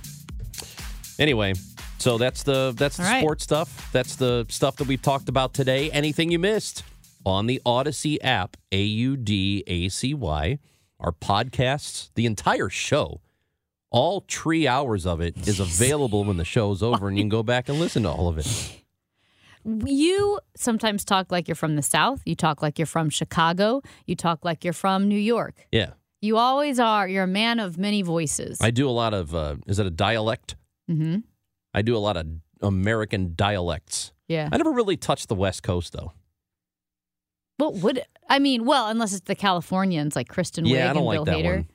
Anyway, 1.19 1.53
so 1.97 2.17
that's 2.17 2.43
the 2.43 2.73
that's 2.77 2.95
the 2.95 3.03
All 3.03 3.09
right. 3.09 3.19
sports 3.19 3.43
stuff. 3.43 3.89
That's 3.91 4.15
the 4.15 4.45
stuff 4.47 4.77
that 4.77 4.87
we've 4.87 5.01
talked 5.01 5.27
about 5.27 5.53
today. 5.53 5.91
Anything 5.91 6.31
you 6.31 6.39
missed 6.39 6.83
on 7.27 7.45
the 7.45 7.61
Audacy 7.65 8.17
app, 8.21 8.57
A 8.71 8.81
U 8.81 9.17
D 9.17 9.63
A 9.67 9.89
C 9.89 10.13
Y, 10.13 10.59
our 10.99 11.11
podcasts, 11.11 12.09
the 12.15 12.25
entire 12.25 12.69
show, 12.69 13.21
all 13.91 14.23
three 14.29 14.67
hours 14.67 15.05
of 15.05 15.19
it 15.21 15.47
is 15.47 15.59
available 15.59 16.23
when 16.23 16.37
the 16.37 16.45
show's 16.45 16.81
over, 16.81 17.07
and 17.07 17.17
you 17.17 17.23
can 17.23 17.29
go 17.29 17.43
back 17.43 17.67
and 17.69 17.79
listen 17.79 18.03
to 18.03 18.09
all 18.09 18.27
of 18.27 18.37
it. 18.37 18.47
You 19.65 20.39
sometimes 20.55 21.03
talk 21.03 21.29
like 21.29 21.49
you're 21.49 21.55
from 21.55 21.75
the 21.75 21.81
South. 21.81 22.21
You 22.25 22.35
talk 22.35 22.61
like 22.61 22.79
you're 22.79 22.85
from 22.85 23.09
Chicago. 23.09 23.81
You 24.05 24.15
talk 24.15 24.45
like 24.45 24.63
you're 24.63 24.71
from 24.71 25.09
New 25.09 25.19
York. 25.19 25.55
Yeah, 25.73 25.89
You 26.21 26.37
always 26.37 26.79
are. 26.79 27.05
You're 27.05 27.25
a 27.25 27.27
man 27.27 27.59
of 27.59 27.77
many 27.77 28.01
voices. 28.01 28.59
I 28.61 28.71
do 28.71 28.87
a 28.87 28.91
lot 28.91 29.13
of. 29.13 29.35
Uh, 29.35 29.55
is 29.65 29.77
it 29.77 29.85
a 29.85 29.89
dialect? 29.89 30.55
mm-hmm. 30.89 31.17
I 31.73 31.81
do 31.81 31.97
a 31.97 31.99
lot 31.99 32.15
of 32.15 32.27
American 32.61 33.33
dialects. 33.35 34.13
Yeah. 34.29 34.47
I 34.53 34.55
never 34.55 34.71
really 34.71 34.95
touched 34.95 35.27
the 35.27 35.35
West 35.35 35.63
Coast 35.63 35.91
though. 35.91 36.13
What 37.57 37.75
would 37.75 38.03
I 38.29 38.39
mean? 38.39 38.65
Well, 38.65 38.87
unless 38.87 39.13
it's 39.13 39.25
the 39.25 39.35
Californians 39.35 40.15
like 40.15 40.27
Kristen 40.29 40.65
Wiig 40.65 40.69
yeah, 40.71 40.89
and 40.91 40.95
don't 40.99 41.11
Bill 41.11 41.25
Hader. 41.25 41.55
one. 41.55 41.67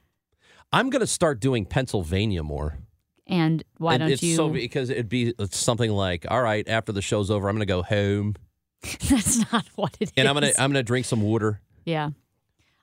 I'm 0.73 0.91
gonna 0.91 1.07
start 1.07 1.41
doing 1.41 1.65
Pennsylvania 1.67 2.43
more. 2.43 2.79
And 3.27 3.63
why 3.79 3.95
It- 3.95 3.99
don't 3.99 4.11
it's 4.11 4.23
you? 4.23 4.37
so 4.37 4.49
because 4.49 4.91
it'd 4.91 5.09
be 5.09 5.35
it's 5.39 5.57
something 5.59 5.91
like, 5.91 6.25
all 6.31 6.43
right, 6.43 6.67
after 6.69 6.93
the 6.93 7.03
show's 7.03 7.31
over, 7.31 7.49
I'm 7.49 7.55
gonna 7.57 7.67
go 7.67 7.83
home 7.83 8.35
That's 9.09 9.53
not 9.53 9.67
what 9.77 9.97
it 10.01 10.05
is. 10.09 10.13
and 10.17 10.29
I'm 10.29 10.35
gonna 10.35 10.53
I'm 10.59 10.71
gonna 10.71 10.83
drink 10.83 11.07
some 11.07 11.23
water. 11.23 11.61
yeah. 11.85 12.11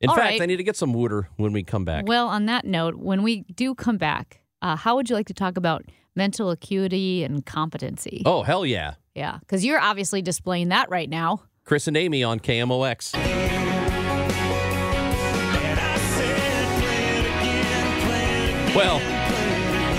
In 0.02 0.10
All 0.10 0.16
fact, 0.16 0.30
right. 0.30 0.42
I 0.42 0.46
need 0.46 0.56
to 0.58 0.64
get 0.64 0.78
some 0.78 0.94
water 0.94 1.28
when 1.36 1.52
we 1.52 1.62
come 1.62 1.84
back. 1.84 2.06
Well, 2.08 2.30
on 2.30 2.46
that 2.46 2.64
note, 2.64 2.96
when 2.96 3.22
we 3.22 3.42
do 3.54 3.76
come 3.76 3.98
back, 3.98 4.40
uh, 4.62 4.78
how 4.78 4.96
would 4.96 5.10
you 5.10 5.16
like 5.18 5.28
to 5.28 5.34
talk 5.34 5.58
about 5.58 5.84
mental 6.16 6.52
acuity 6.52 7.26
and 7.26 7.46
competency? 7.46 8.24
oh 8.26 8.44
hell 8.44 8.66
yeah, 8.66 8.94
Yeah, 9.14 9.40
because 9.42 9.66
you're 9.66 9.80
obviously 9.80 10.22
displaying 10.22 10.70
that 10.70 10.90
right 10.90 11.10
now. 11.10 11.44
Chris 11.70 11.88
and 11.88 11.96
Amy 11.96 12.24
on 12.24 12.40
KMOX. 12.40 13.14
Well, 18.76 19.00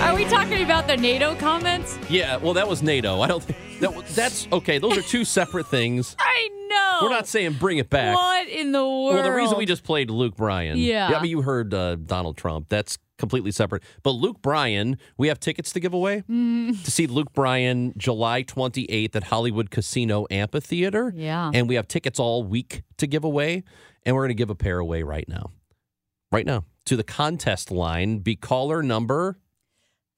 Are 0.01 0.13
we 0.13 0.25
talking 0.25 0.63
about 0.63 0.87
the 0.87 0.97
NATO 0.97 1.33
comments? 1.35 1.97
yeah. 2.09 2.35
Well, 2.35 2.53
that 2.55 2.67
was 2.67 2.83
NATO. 2.83 3.21
I 3.21 3.27
don't 3.27 3.41
think 3.41 3.79
that 3.79 4.05
that's 4.07 4.49
okay. 4.51 4.79
Those 4.79 4.97
are 4.97 5.01
two 5.01 5.23
separate 5.23 5.67
things. 5.67 6.13
I 6.19 6.49
know. 6.69 6.99
We're 7.03 7.09
not 7.15 7.27
saying 7.29 7.53
bring 7.53 7.77
it 7.77 7.89
back. 7.89 8.17
What 8.17 8.49
in 8.49 8.73
the 8.73 8.79
world? 8.81 9.13
Well, 9.13 9.23
the 9.23 9.31
reason 9.31 9.57
we 9.57 9.65
just 9.65 9.85
played 9.85 10.09
Luke 10.09 10.35
Bryan. 10.35 10.77
Yeah. 10.77 11.07
I 11.15 11.21
mean, 11.21 11.31
you 11.31 11.41
heard 11.41 11.73
uh, 11.73 11.95
Donald 11.95 12.35
Trump. 12.35 12.67
That's 12.67 12.97
completely 13.21 13.51
separate. 13.51 13.83
But 14.03 14.11
Luke 14.11 14.41
Bryan, 14.41 14.97
we 15.17 15.29
have 15.29 15.39
tickets 15.39 15.71
to 15.71 15.79
give 15.79 15.93
away 15.93 16.23
Mm. 16.29 16.83
to 16.83 16.91
see 16.91 17.07
Luke 17.07 17.31
Bryan 17.31 17.93
July 17.95 18.43
28th 18.43 19.15
at 19.15 19.23
Hollywood 19.25 19.69
Casino 19.71 20.25
Amphitheater. 20.29 21.13
Yeah. 21.15 21.51
And 21.53 21.69
we 21.69 21.75
have 21.75 21.87
tickets 21.87 22.19
all 22.19 22.43
week 22.43 22.83
to 22.97 23.07
give 23.07 23.23
away. 23.23 23.63
And 24.05 24.15
we're 24.15 24.23
going 24.23 24.35
to 24.35 24.41
give 24.41 24.49
a 24.49 24.55
pair 24.55 24.79
away 24.79 25.03
right 25.03 25.29
now. 25.29 25.51
Right 26.31 26.45
now. 26.45 26.65
To 26.85 26.95
the 26.97 27.03
contest 27.03 27.69
line, 27.71 28.19
be 28.19 28.35
caller 28.35 28.81
number 28.83 29.37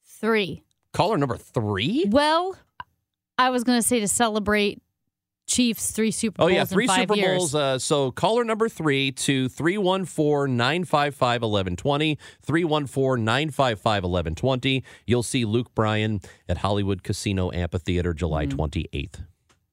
Three. 0.05 0.63
caller 0.93 1.17
number 1.17 1.35
three. 1.37 2.05
Well, 2.09 2.55
I 3.37 3.49
was 3.49 3.63
going 3.63 3.77
to 3.79 3.87
say 3.87 3.99
to 3.99 4.07
celebrate 4.07 4.81
Chiefs 5.47 5.91
three 5.91 6.11
Super 6.11 6.37
Bowls. 6.37 6.51
Oh 6.51 6.53
yeah, 6.53 6.65
three 6.65 6.87
Super 6.87 7.15
years. 7.15 7.37
Bowls. 7.37 7.55
Uh, 7.55 7.77
so 7.79 8.11
caller 8.11 8.43
number 8.43 8.67
three 8.69 9.11
to 9.11 9.49
314-955-1120, 9.49 12.17
314-955-1120. 12.47 14.83
You'll 15.05 15.23
see 15.23 15.45
Luke 15.45 15.73
Bryan 15.75 16.21
at 16.47 16.57
Hollywood 16.59 17.03
Casino 17.03 17.51
Amphitheater 17.51 18.13
July 18.13 18.45
Mm-hmm. 18.45 18.61
28th. 18.61 19.25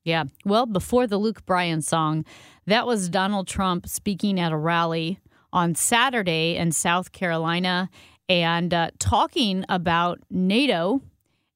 Yeah. 0.05 0.25
Well, 0.45 0.67
before 0.67 1.07
the 1.07 1.19
Luke 1.19 1.45
Bryan 1.47 1.83
song, 1.83 2.25
that 2.67 2.87
was 2.87 3.09
Donald 3.09 3.47
Trump 3.49 3.87
speaking 3.89 4.39
at 4.41 4.53
a 4.53 4.57
rally 4.57 5.19
on 5.53 5.75
Saturday 5.75 6.57
in 6.57 6.73
South 6.73 7.13
Carolina 7.13 7.91
and 8.29 8.73
uh, 8.73 8.91
talking 8.99 9.65
about 9.69 10.21
NATO 10.31 11.03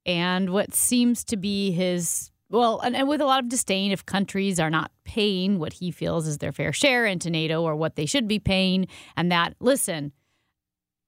and 0.05 0.51
what 0.51 0.75
seems 0.75 1.25
to 1.25 1.37
be 1.37 1.71
his. 1.73 2.31
Well, 2.55 2.79
and, 2.81 2.95
and 2.95 3.09
with 3.09 3.21
a 3.21 3.27
lot 3.27 3.41
of 3.41 3.49
disdain 3.49 3.91
if 3.91 4.07
countries 4.07 4.61
are 4.61 4.71
not 4.71 4.93
paying 5.05 5.59
what 5.59 5.73
he 5.73 5.91
feels 5.91 6.29
is 6.29 6.39
their 6.39 6.53
fair 6.53 6.73
share 6.73 7.05
into 7.05 7.29
NATO 7.29 7.63
or 7.63 7.75
what 7.75 7.97
they 7.97 8.07
should 8.07 8.29
be 8.29 8.39
paying. 8.39 8.87
And 9.17 9.33
that, 9.33 9.55
listen, 9.59 10.13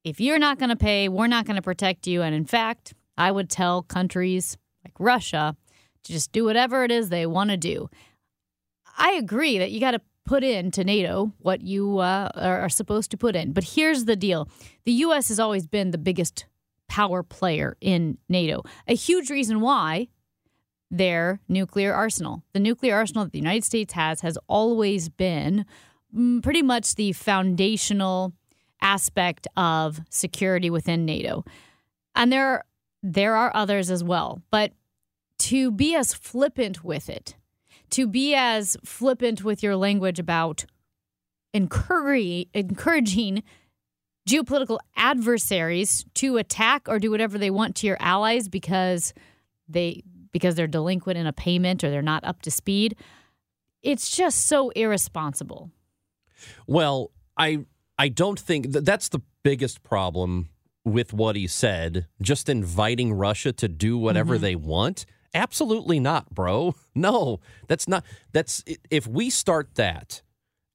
if 0.03 0.21
you're 0.21 0.41
not 0.41 0.59
going 0.59 0.71
to 0.71 0.77
pay, 0.77 1.09
we're 1.09 1.29
not 1.29 1.47
going 1.47 1.55
to 1.55 1.63
protect 1.63 2.09
you. 2.09 2.23
And 2.23 2.35
in 2.35 2.47
fact, 2.47 2.95
I 3.17 3.31
would 3.31 3.49
tell 3.49 3.83
countries 3.83 4.59
like 4.85 4.95
Russia 4.99 5.57
to 6.03 6.13
just 6.13 6.33
do 6.33 6.45
whatever 6.45 6.83
it 6.83 6.91
is 6.91 7.11
they 7.11 7.27
want 7.27 7.51
to 7.51 7.57
do. 7.57 7.91
I 8.99 9.13
agree 9.13 9.59
that 9.59 9.71
you 9.71 9.79
got 9.79 9.93
to 9.93 10.01
put 10.25 10.43
into 10.43 10.83
NATO 10.83 11.33
what 11.39 11.61
you 11.61 11.99
uh, 11.99 12.29
are 12.35 12.69
supposed 12.69 13.13
to 13.13 13.17
put 13.17 13.37
in. 13.37 13.53
But 13.53 13.63
here's 13.63 14.07
the 14.07 14.17
deal 14.17 14.49
the 14.85 14.93
U.S. 14.93 15.29
has 15.29 15.39
always 15.39 15.69
been 15.69 15.93
the 15.93 15.99
biggest 15.99 16.47
power 16.89 17.23
player 17.23 17.77
in 17.81 18.19
NATO. 18.29 18.65
A 18.89 18.95
huge 18.95 19.31
reason 19.31 19.61
why 19.61 20.09
their 20.91 21.41
nuclear 21.49 21.95
arsenal. 21.95 22.43
The 22.53 22.61
nuclear 22.61 22.95
arsenal 22.95 23.25
that 23.25 23.33
the 23.33 23.39
United 23.39 23.65
States 23.65 23.95
has 23.95 24.21
has 24.21 24.39
always 24.49 25.09
been 25.09 25.65
mm, 26.15 26.43
pretty 26.43 26.63
much 26.63 26.95
the 26.95 27.13
foundational 27.13 28.33
aspect 28.81 29.47
of 29.57 30.01
security 30.11 30.71
within 30.71 31.05
NATO. 31.05 31.45
And 32.15 32.33
there 32.33 32.65
there 33.03 33.37
are 33.37 33.53
others 33.55 33.91
as 33.91 34.03
well, 34.03 34.43
but 34.51 34.73
to 35.39 35.71
be 35.71 35.95
as 35.95 36.15
flippant 36.15 36.83
with 36.83 37.09
it, 37.09 37.37
to 37.91 38.07
be 38.07 38.35
as 38.35 38.77
flippant 38.85 39.45
with 39.45 39.63
your 39.63 39.77
language 39.77 40.19
about 40.19 40.65
encouraging 41.53 42.47
encouraging 42.53 43.43
geopolitical 44.29 44.79
adversaries 44.97 46.05
to 46.15 46.37
attack 46.37 46.89
or 46.89 46.99
do 46.99 47.11
whatever 47.11 47.39
they 47.39 47.51
want 47.51 47.77
to 47.77 47.87
your 47.87 47.97
allies 48.01 48.49
because 48.49 49.15
they 49.69 50.03
because 50.37 50.55
they're 50.55 50.67
delinquent 50.67 51.17
in 51.19 51.27
a 51.27 51.33
payment 51.33 51.83
or 51.83 51.89
they're 51.89 52.03
not 52.03 52.23
up 52.25 52.43
to 52.43 52.51
speed. 52.51 52.95
It's 53.83 54.15
just 54.15 54.47
so 54.47 54.69
irresponsible. 54.71 55.71
Well, 56.67 57.11
I 57.39 57.65
I 57.99 58.11
don't 58.11 58.39
think 58.39 58.73
that 58.73 58.85
that's 58.85 59.09
the 59.09 59.21
biggest 59.43 59.83
problem 59.83 60.51
with 60.85 61.15
what 61.15 61.37
he 61.37 61.47
said. 61.47 62.07
Just 62.21 62.51
inviting 62.51 63.15
Russia 63.15 63.51
to 63.53 63.67
do 63.67 63.97
whatever 63.97 64.35
Mm-hmm. 64.35 64.43
they 64.43 64.57
want. 64.57 65.07
Absolutely 65.33 66.01
not, 66.01 66.29
bro. 66.35 66.75
No, 66.95 67.41
that's 67.67 67.89
not. 67.89 68.05
That's 68.33 68.63
if 68.91 69.07
we 69.07 69.31
start 69.31 69.75
that. 69.77 70.21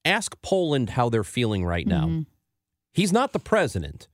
Ask 0.03 0.41
Poland 0.41 0.91
how 0.91 1.09
they're 1.09 1.23
feeling 1.23 1.63
right 1.65 1.85
now. 1.85 2.05
Mm-hmm. 2.05 2.21
He's 2.93 3.13
not 3.13 3.31
the 3.33 3.39
president, 3.39 4.07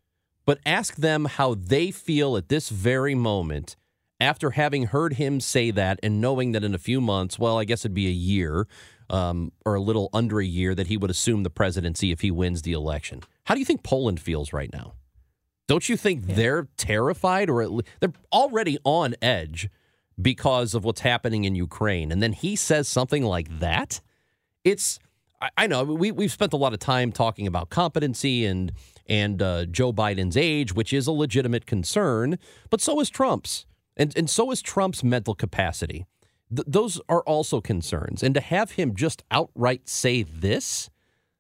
but 0.45 0.59
ask 0.65 0.95
them 0.97 1.23
how 1.25 1.53
they 1.55 1.91
feel 1.91 2.35
at 2.35 2.49
this 2.49 2.67
very 2.69 3.15
moment 3.15 3.77
after 4.19 4.51
having 4.51 4.87
heard 4.87 5.13
him 5.13 5.39
say 5.39 5.71
that 5.71 5.99
and 6.01 6.19
knowing 6.19 6.51
that 6.53 6.63
in 6.63 6.73
a 6.73 6.79
few 6.79 6.99
months, 6.99 7.37
well, 7.37 7.57
I 7.57 7.65
guess 7.65 7.81
it'd 7.81 7.93
be 7.93 8.07
a 8.07 8.11
year 8.11 8.67
um, 9.09 9.51
or 9.65 9.75
a 9.75 9.81
little 9.81 10.09
under 10.13 10.39
a 10.39 10.45
year 10.45 10.73
that 10.75 10.87
he 10.87 10.97
would 10.97 11.11
assume 11.11 11.43
the 11.43 11.49
presidency 11.49 12.11
if 12.11 12.21
he 12.21 12.31
wins 12.31 12.63
the 12.63 12.73
election. 12.73 13.21
How 13.45 13.53
do 13.53 13.59
you 13.59 13.65
think 13.65 13.83
Poland 13.83 14.19
feels 14.19 14.51
right 14.53 14.71
now? 14.73 14.93
Don't 15.67 15.87
you 15.89 15.97
think 15.97 16.25
they're 16.25 16.67
terrified 16.77 17.49
or 17.49 17.67
le- 17.67 17.83
they're 17.99 18.13
already 18.31 18.77
on 18.83 19.15
edge 19.21 19.69
because 20.19 20.73
of 20.73 20.83
what's 20.83 21.01
happening 21.01 21.43
in 21.43 21.55
Ukraine? 21.55 22.11
And 22.11 22.23
then 22.23 22.33
he 22.33 22.55
says 22.55 22.87
something 22.87 23.23
like 23.23 23.59
that? 23.59 24.01
It's 24.63 24.99
I, 25.41 25.49
I 25.57 25.67
know 25.67 25.83
we 25.83 26.11
we've 26.11 26.31
spent 26.31 26.53
a 26.53 26.57
lot 26.57 26.73
of 26.73 26.79
time 26.79 27.11
talking 27.11 27.47
about 27.47 27.69
competency 27.69 28.45
and 28.45 28.71
and 29.07 29.41
uh, 29.41 29.65
Joe 29.65 29.93
Biden's 29.93 30.35
age, 30.35 30.73
which 30.73 30.91
is 30.91 31.07
a 31.07 31.11
legitimate 31.11 31.65
concern, 31.65 32.37
but 32.69 32.81
so 32.81 32.99
is 32.99 33.09
Trump's, 33.09 33.65
and 33.97 34.15
and 34.15 34.29
so 34.29 34.51
is 34.51 34.61
Trump's 34.61 35.03
mental 35.03 35.35
capacity. 35.35 36.05
Th- 36.55 36.65
those 36.67 37.01
are 37.09 37.21
also 37.23 37.59
concerns, 37.59 38.23
and 38.23 38.33
to 38.35 38.41
have 38.41 38.71
him 38.71 38.95
just 38.95 39.23
outright 39.31 39.89
say 39.89 40.23
this, 40.23 40.89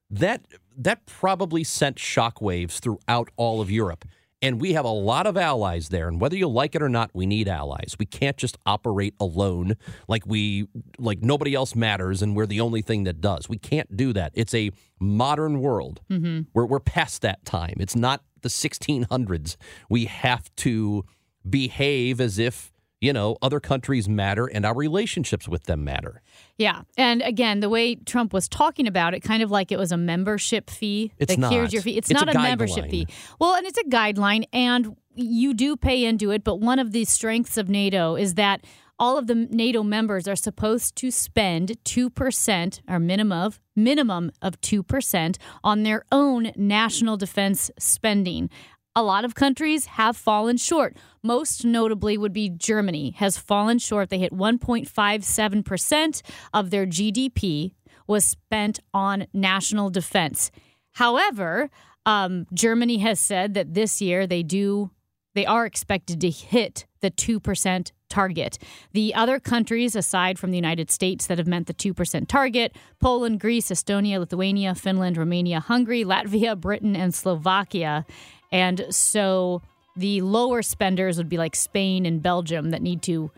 that 0.09 0.45
that 0.77 1.05
probably 1.05 1.63
sent 1.63 1.97
shockwaves 1.97 2.79
throughout 2.79 3.29
all 3.37 3.61
of 3.61 3.71
Europe. 3.71 4.05
And 4.39 4.61
we 4.61 4.73
have 4.73 4.85
a 4.85 4.89
lot 4.89 5.25
of 5.25 5.35
allies 5.35 5.89
there, 5.89 6.07
and 6.07 6.21
whether 6.21 6.35
you 6.35 6.47
like 6.47 6.75
it 6.75 6.83
or 6.83 6.89
not, 6.89 7.09
we 7.11 7.25
need 7.25 7.47
allies. 7.47 7.95
We 7.97 8.05
can't 8.05 8.37
just 8.37 8.55
operate 8.67 9.15
alone 9.19 9.77
like 10.07 10.27
we 10.27 10.67
like 10.99 11.23
nobody 11.23 11.55
else 11.55 11.75
matters 11.75 12.21
and 12.21 12.35
we're 12.35 12.45
the 12.45 12.61
only 12.61 12.83
thing 12.83 13.03
that 13.05 13.19
does. 13.19 13.49
We 13.49 13.57
can't 13.57 13.97
do 13.97 14.13
that. 14.13 14.33
It's 14.35 14.53
a 14.53 14.69
modern 14.99 15.59
world. 15.59 16.01
Mm-hmm. 16.11 16.41
We're 16.53 16.67
we're 16.67 16.79
past 16.79 17.23
that 17.23 17.45
time. 17.45 17.77
It's 17.79 17.95
not 17.95 18.21
the 18.41 18.49
1600s. 18.49 19.57
We 19.89 20.05
have 20.05 20.53
to 20.57 21.03
behave 21.49 22.19
as 22.21 22.39
if 22.39 22.71
you 22.99 23.13
know 23.13 23.37
other 23.41 23.59
countries 23.59 24.09
matter 24.09 24.47
and 24.47 24.65
our 24.65 24.75
relationships 24.75 25.47
with 25.47 25.63
them 25.63 25.83
matter. 25.83 26.21
Yeah. 26.57 26.81
And 26.97 27.21
again, 27.21 27.59
the 27.59 27.69
way 27.69 27.95
Trump 27.95 28.33
was 28.33 28.47
talking 28.47 28.87
about 28.87 29.13
it, 29.13 29.21
kind 29.21 29.43
of 29.43 29.51
like 29.51 29.71
it 29.71 29.77
was 29.77 29.91
a 29.91 29.97
membership 29.97 30.69
fee. 30.69 31.11
It's 31.17 31.37
like, 31.37 31.51
here's 31.51 31.65
not. 31.65 31.73
your 31.73 31.81
fee. 31.83 31.97
It's, 31.97 32.09
It's 32.09 32.19
not 32.19 32.33
a 32.33 32.37
a, 32.37 32.41
membership 32.41 32.89
fee. 32.89 33.07
Well, 33.39 33.55
and 33.55 33.67
it's 33.67 33.77
a 33.77 33.83
guideline, 33.83 34.45
and 34.51 34.95
you 35.13 35.53
do 35.53 35.77
pay 35.77 36.05
into 36.05 36.31
it. 36.31 36.43
But 36.43 36.59
one 36.59 36.79
of 36.79 36.91
the 36.91 37.05
strengths 37.05 37.57
of 37.57 37.69
NATO 37.69 38.15
is 38.15 38.33
that 38.35 38.65
all 38.99 39.17
of 39.17 39.27
the 39.27 39.35
NATO 39.35 39.83
members 39.83 40.27
are 40.27 40.35
supposed 40.35 40.95
to 40.95 41.11
spend 41.11 41.77
2% 41.85 42.81
or 42.87 42.99
minimum 42.99 43.37
of 43.37 43.59
minimum 43.75 44.31
of 44.41 44.59
2% 44.61 45.37
on 45.63 45.83
their 45.83 46.03
own 46.11 46.51
national 46.55 47.15
defense 47.15 47.69
spending. 47.77 48.49
A 48.97 49.03
lot 49.03 49.25
of 49.25 49.35
countries 49.35 49.85
have 49.85 50.17
fallen 50.17 50.57
short. 50.57 50.97
Most 51.21 51.63
notably 51.63 52.17
would 52.17 52.33
be 52.33 52.49
Germany 52.49 53.13
has 53.17 53.37
fallen 53.37 53.77
short. 53.77 54.09
They 54.09 54.17
hit 54.17 54.33
1.57% 54.33 56.21
of 56.51 56.71
their 56.71 56.87
GDP 56.87 57.73
was 58.07 58.25
spent 58.25 58.79
on 58.95 59.27
national 59.33 59.91
defense. 59.91 60.49
However, 60.93 61.69
um, 62.07 62.47
Germany 62.51 62.97
has 62.97 63.19
said 63.19 63.53
that 63.53 63.75
this 63.75 64.01
year 64.01 64.25
they 64.25 64.41
do 64.41 64.89
they 65.35 65.45
are 65.45 65.67
expected 65.67 66.19
to 66.21 66.31
hit 66.31 66.87
the 67.01 67.11
2% 67.11 67.91
target. 68.09 68.57
The 68.93 69.13
other 69.13 69.39
countries, 69.39 69.95
aside 69.95 70.39
from 70.39 70.49
the 70.49 70.57
United 70.57 70.89
States, 70.89 71.27
that 71.27 71.37
have 71.37 71.45
met 71.45 71.67
the 71.67 71.75
2% 71.75 72.27
target 72.27 72.75
Poland, 72.99 73.39
Greece, 73.39 73.69
Estonia, 73.69 74.17
Lithuania, 74.17 74.73
Finland, 74.73 75.15
Romania, 75.15 75.59
Hungary, 75.59 76.03
Latvia, 76.03 76.59
Britain, 76.59 76.95
and 76.95 77.13
Slovakia. 77.13 78.03
And 78.51 78.85
so 78.89 79.61
the 79.95 80.21
lower 80.21 80.61
spenders 80.61 81.17
would 81.17 81.29
be 81.29 81.37
like 81.37 81.55
Spain 81.55 82.05
and 82.05 82.21
Belgium 82.21 82.71
that 82.71 82.81
need 82.81 83.01
to 83.03 83.31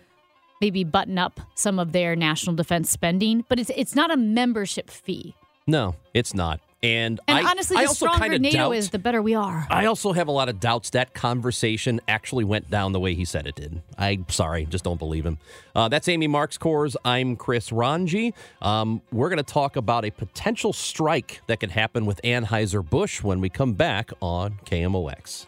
maybe 0.61 0.83
button 0.83 1.17
up 1.17 1.39
some 1.55 1.79
of 1.79 1.93
their 1.93 2.15
national 2.15 2.55
defense 2.55 2.89
spending. 2.89 3.45
But 3.47 3.59
it's, 3.59 3.71
it's 3.75 3.95
not 3.95 4.11
a 4.11 4.17
membership 4.17 4.89
fee. 4.89 5.35
No, 5.67 5.95
it's 6.13 6.33
not. 6.33 6.59
And, 6.81 7.19
And 7.27 7.45
I, 7.45 7.51
honestly, 7.51 7.75
I 7.75 7.81
the 7.81 7.87
also 7.89 8.07
stronger 8.07 8.39
NATO 8.39 8.57
doubt, 8.57 8.71
is, 8.71 8.89
the 8.91 8.99
better 8.99 9.21
we 9.21 9.35
are. 9.35 9.67
I 9.69 9.85
also 9.85 10.13
have 10.13 10.29
a 10.29 10.31
lot 10.31 10.47
of 10.47 10.61
doubts 10.61 10.91
that 10.91 11.13
conversation 11.13 11.99
actually 12.07 12.45
went 12.45 12.69
down 12.69 12.93
the 12.93 12.99
way 13.01 13.15
he 13.15 13.25
said 13.25 13.47
it 13.47 13.55
did. 13.55 13.81
I'm 13.97 14.25
sorry, 14.29 14.65
just 14.65 14.85
don't 14.85 14.97
believe 14.99 15.25
him. 15.25 15.39
Uh, 15.75 15.89
that's 15.89 16.07
Amy 16.07 16.29
Marxkors. 16.29 16.95
I'm 17.03 17.35
Chris 17.35 17.73
Ranji. 17.73 18.33
Um, 18.61 19.01
we're 19.11 19.29
going 19.29 19.37
to 19.37 19.43
talk 19.43 19.75
about 19.75 20.05
a 20.05 20.11
potential 20.11 20.71
strike 20.71 21.41
that 21.47 21.59
could 21.59 21.71
happen 21.71 22.05
with 22.05 22.21
Anheuser-Busch 22.23 23.23
when 23.23 23.41
we 23.41 23.49
come 23.49 23.73
back 23.73 24.11
on 24.21 24.59
KMOX. 24.65 25.47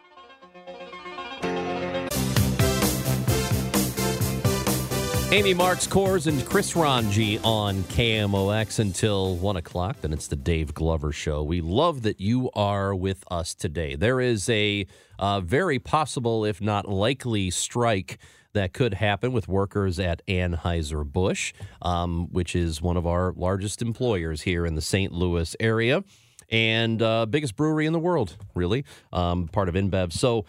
Amy 5.33 5.55
Marxkors 5.55 6.27
and 6.27 6.45
Chris 6.45 6.75
Ranji 6.75 7.39
on 7.39 7.83
KMOX 7.83 8.79
until 8.79 9.37
1 9.37 9.55
o'clock. 9.55 10.01
Then 10.01 10.11
it's 10.11 10.27
the 10.27 10.35
Dave 10.35 10.73
Glover 10.73 11.13
Show. 11.13 11.41
We 11.41 11.61
love 11.61 12.01
that 12.01 12.19
you 12.19 12.51
are 12.51 12.93
with 12.93 13.23
us 13.31 13.53
today. 13.55 13.95
There 13.95 14.19
is 14.19 14.49
a 14.49 14.85
uh, 15.17 15.39
very 15.39 15.79
possible, 15.79 16.43
if 16.43 16.59
not 16.59 16.89
likely, 16.89 17.49
strike 17.49 18.17
that 18.51 18.73
could 18.73 18.95
happen 18.95 19.31
with 19.31 19.47
workers 19.47 20.01
at 20.01 20.21
Anheuser-Busch, 20.27 21.53
um, 21.81 22.27
which 22.33 22.53
is 22.53 22.81
one 22.81 22.97
of 22.97 23.07
our 23.07 23.31
largest 23.31 23.81
employers 23.81 24.41
here 24.41 24.65
in 24.65 24.75
the 24.75 24.81
St. 24.81 25.13
Louis 25.13 25.55
area 25.61 26.03
and 26.49 27.01
uh, 27.01 27.25
biggest 27.25 27.55
brewery 27.55 27.85
in 27.85 27.93
the 27.93 27.99
world, 27.99 28.35
really, 28.53 28.83
um, 29.13 29.47
part 29.47 29.69
of 29.69 29.75
InBev. 29.75 30.11
So, 30.11 30.43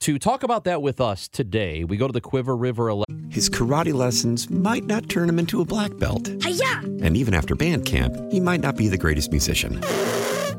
to 0.00 0.18
talk 0.18 0.42
about 0.42 0.64
that 0.64 0.82
with 0.82 1.00
us 1.00 1.26
today, 1.28 1.82
we 1.84 1.96
go 1.96 2.06
to 2.06 2.12
the 2.12 2.20
Quiver 2.20 2.56
River. 2.56 2.90
Ele- 2.90 3.04
His 3.30 3.50
karate 3.50 3.92
lessons 3.94 4.48
might 4.50 4.84
not 4.84 5.08
turn 5.08 5.28
him 5.28 5.38
into 5.38 5.60
a 5.60 5.64
black 5.64 5.96
belt. 5.98 6.28
Hiya! 6.42 6.80
And 7.02 7.16
even 7.16 7.34
after 7.34 7.54
band 7.54 7.86
camp, 7.86 8.14
he 8.30 8.38
might 8.38 8.60
not 8.60 8.76
be 8.76 8.88
the 8.88 8.98
greatest 8.98 9.30
musician. 9.30 9.80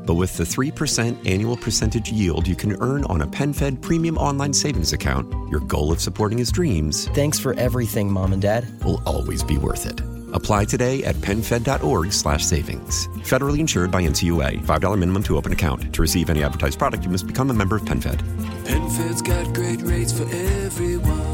But 0.06 0.14
with 0.14 0.36
the 0.36 0.44
3% 0.44 1.26
annual 1.26 1.56
percentage 1.56 2.10
yield 2.10 2.46
you 2.48 2.56
can 2.56 2.76
earn 2.82 3.04
on 3.04 3.22
a 3.22 3.26
PenFed 3.26 3.80
premium 3.82 4.16
online 4.18 4.52
savings 4.52 4.92
account, 4.92 5.30
your 5.50 5.60
goal 5.60 5.92
of 5.92 6.00
supporting 6.00 6.38
his 6.38 6.50
dreams 6.50 7.08
Thanks 7.08 7.38
for 7.38 7.54
everything, 7.54 8.10
Mom 8.10 8.32
and 8.32 8.42
Dad. 8.42 8.66
will 8.84 9.02
always 9.06 9.42
be 9.42 9.56
worth 9.58 9.86
it. 9.86 10.00
Apply 10.32 10.64
today 10.64 11.04
at 11.04 11.16
penfed.org 11.16 12.12
slash 12.12 12.44
savings. 12.44 13.08
Federally 13.24 13.58
insured 13.58 13.90
by 13.90 14.02
NCUA. 14.02 14.64
$5 14.64 14.98
minimum 14.98 15.22
to 15.24 15.36
open 15.36 15.52
account. 15.52 15.92
To 15.92 16.00
receive 16.00 16.30
any 16.30 16.42
advertised 16.42 16.78
product, 16.78 17.04
you 17.04 17.10
must 17.10 17.26
become 17.26 17.50
a 17.50 17.54
member 17.54 17.76
of 17.76 17.82
PenFed. 17.82 18.22
PenFed's 18.64 19.22
got 19.22 19.54
great 19.54 19.82
rates 19.82 20.12
for 20.12 20.24
everyone. 20.24 21.28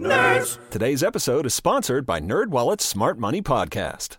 Nerds! 0.00 0.58
Today's 0.70 1.02
episode 1.02 1.46
is 1.46 1.54
sponsored 1.54 2.04
by 2.04 2.20
NerdWallet's 2.20 2.84
Smart 2.84 3.18
Money 3.18 3.40
Podcast. 3.40 4.18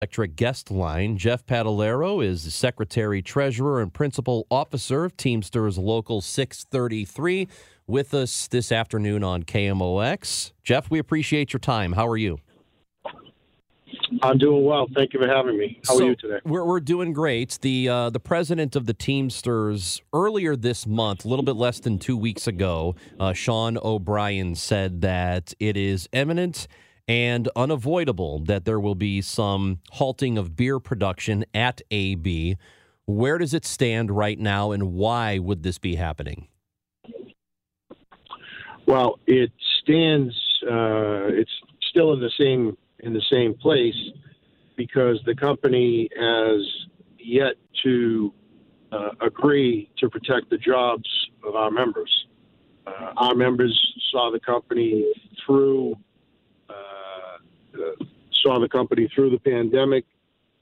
Electric 0.00 0.36
guest 0.36 0.70
line. 0.70 1.18
Jeff 1.18 1.44
Padellaro 1.44 2.24
is 2.24 2.44
the 2.44 2.52
secretary, 2.52 3.20
treasurer, 3.20 3.80
and 3.80 3.92
principal 3.92 4.46
officer 4.48 5.04
of 5.04 5.16
Teamsters 5.16 5.76
Local 5.76 6.20
633 6.20 7.48
with 7.88 8.14
us 8.14 8.46
this 8.46 8.70
afternoon 8.70 9.24
on 9.24 9.42
KMOX. 9.42 10.52
Jeff, 10.62 10.88
we 10.88 11.00
appreciate 11.00 11.52
your 11.52 11.58
time. 11.58 11.94
How 11.94 12.06
are 12.06 12.16
you? 12.16 12.38
I'm 14.22 14.38
doing 14.38 14.64
well. 14.64 14.86
Thank 14.94 15.14
you 15.14 15.20
for 15.20 15.26
having 15.26 15.58
me. 15.58 15.80
How 15.88 15.96
so 15.96 16.04
are 16.04 16.08
you 16.10 16.14
today? 16.14 16.38
We're, 16.44 16.64
we're 16.64 16.78
doing 16.78 17.12
great. 17.12 17.58
The 17.60 17.88
uh, 17.88 18.10
the 18.10 18.20
president 18.20 18.76
of 18.76 18.86
the 18.86 18.94
Teamsters 18.94 20.00
earlier 20.12 20.54
this 20.54 20.86
month, 20.86 21.24
a 21.24 21.28
little 21.28 21.44
bit 21.44 21.56
less 21.56 21.80
than 21.80 21.98
two 21.98 22.16
weeks 22.16 22.46
ago, 22.46 22.94
uh, 23.18 23.32
Sean 23.32 23.76
O'Brien 23.82 24.54
said 24.54 25.00
that 25.00 25.54
it 25.58 25.76
is 25.76 26.08
imminent 26.12 26.68
and 27.08 27.48
unavoidable 27.56 28.40
that 28.40 28.66
there 28.66 28.78
will 28.78 28.94
be 28.94 29.22
some 29.22 29.80
halting 29.92 30.36
of 30.36 30.54
beer 30.54 30.78
production 30.78 31.44
at 31.54 31.80
AB. 31.90 32.56
Where 33.06 33.38
does 33.38 33.54
it 33.54 33.64
stand 33.64 34.10
right 34.10 34.38
now, 34.38 34.70
and 34.70 34.92
why 34.92 35.38
would 35.38 35.62
this 35.62 35.78
be 35.78 35.96
happening? 35.96 36.48
Well, 38.86 39.18
it 39.26 39.50
stands. 39.82 40.34
Uh, 40.62 41.32
it's 41.32 41.50
still 41.90 42.12
in 42.12 42.20
the 42.20 42.30
same 42.38 42.76
in 43.00 43.14
the 43.14 43.22
same 43.30 43.54
place 43.54 43.94
because 44.76 45.20
the 45.24 45.34
company 45.34 46.08
has 46.18 46.60
yet 47.18 47.54
to 47.84 48.32
uh, 48.92 49.10
agree 49.20 49.90
to 49.98 50.08
protect 50.10 50.50
the 50.50 50.58
jobs 50.58 51.08
of 51.44 51.54
our 51.54 51.70
members. 51.70 52.26
Uh, 52.86 53.12
our 53.16 53.34
members 53.34 53.78
saw 54.10 54.30
the 54.30 54.40
company 54.40 55.12
through 55.44 55.94
uh, 57.78 58.04
saw 58.42 58.58
the 58.60 58.68
company 58.68 59.10
through 59.14 59.30
the 59.30 59.38
pandemic. 59.38 60.04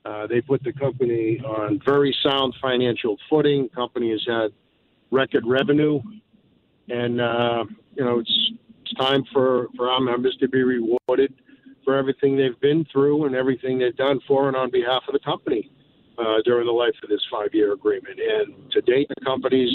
Uh, 0.04 0.26
they 0.26 0.40
put 0.40 0.62
the 0.62 0.72
company 0.72 1.40
on 1.40 1.80
very 1.84 2.16
sound 2.22 2.54
financial 2.62 3.16
footing. 3.28 3.68
Company 3.70 4.10
has 4.12 4.24
had 4.26 4.52
record 5.10 5.44
revenue, 5.46 6.00
and 6.88 7.20
uh, 7.20 7.64
you 7.96 8.04
know 8.04 8.20
it's 8.20 8.50
it's 8.82 8.94
time 8.94 9.24
for 9.32 9.68
for 9.76 9.90
our 9.90 10.00
members 10.00 10.36
to 10.40 10.48
be 10.48 10.62
rewarded 10.62 11.34
for 11.84 11.96
everything 11.96 12.36
they've 12.36 12.60
been 12.60 12.84
through 12.92 13.26
and 13.26 13.34
everything 13.34 13.78
they've 13.78 13.96
done 13.96 14.20
for 14.26 14.48
and 14.48 14.56
on 14.56 14.70
behalf 14.70 15.02
of 15.08 15.12
the 15.12 15.20
company 15.20 15.70
uh, 16.18 16.42
during 16.44 16.66
the 16.66 16.72
life 16.72 16.94
of 17.02 17.08
this 17.08 17.20
five-year 17.30 17.72
agreement. 17.72 18.18
And 18.18 18.70
to 18.72 18.80
date, 18.82 19.08
the 19.08 19.24
company's 19.24 19.74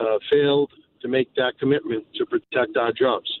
uh, 0.00 0.18
failed 0.30 0.72
to 1.00 1.08
make 1.08 1.32
that 1.36 1.58
commitment 1.58 2.04
to 2.14 2.26
protect 2.26 2.76
our 2.76 2.92
jobs. 2.92 3.40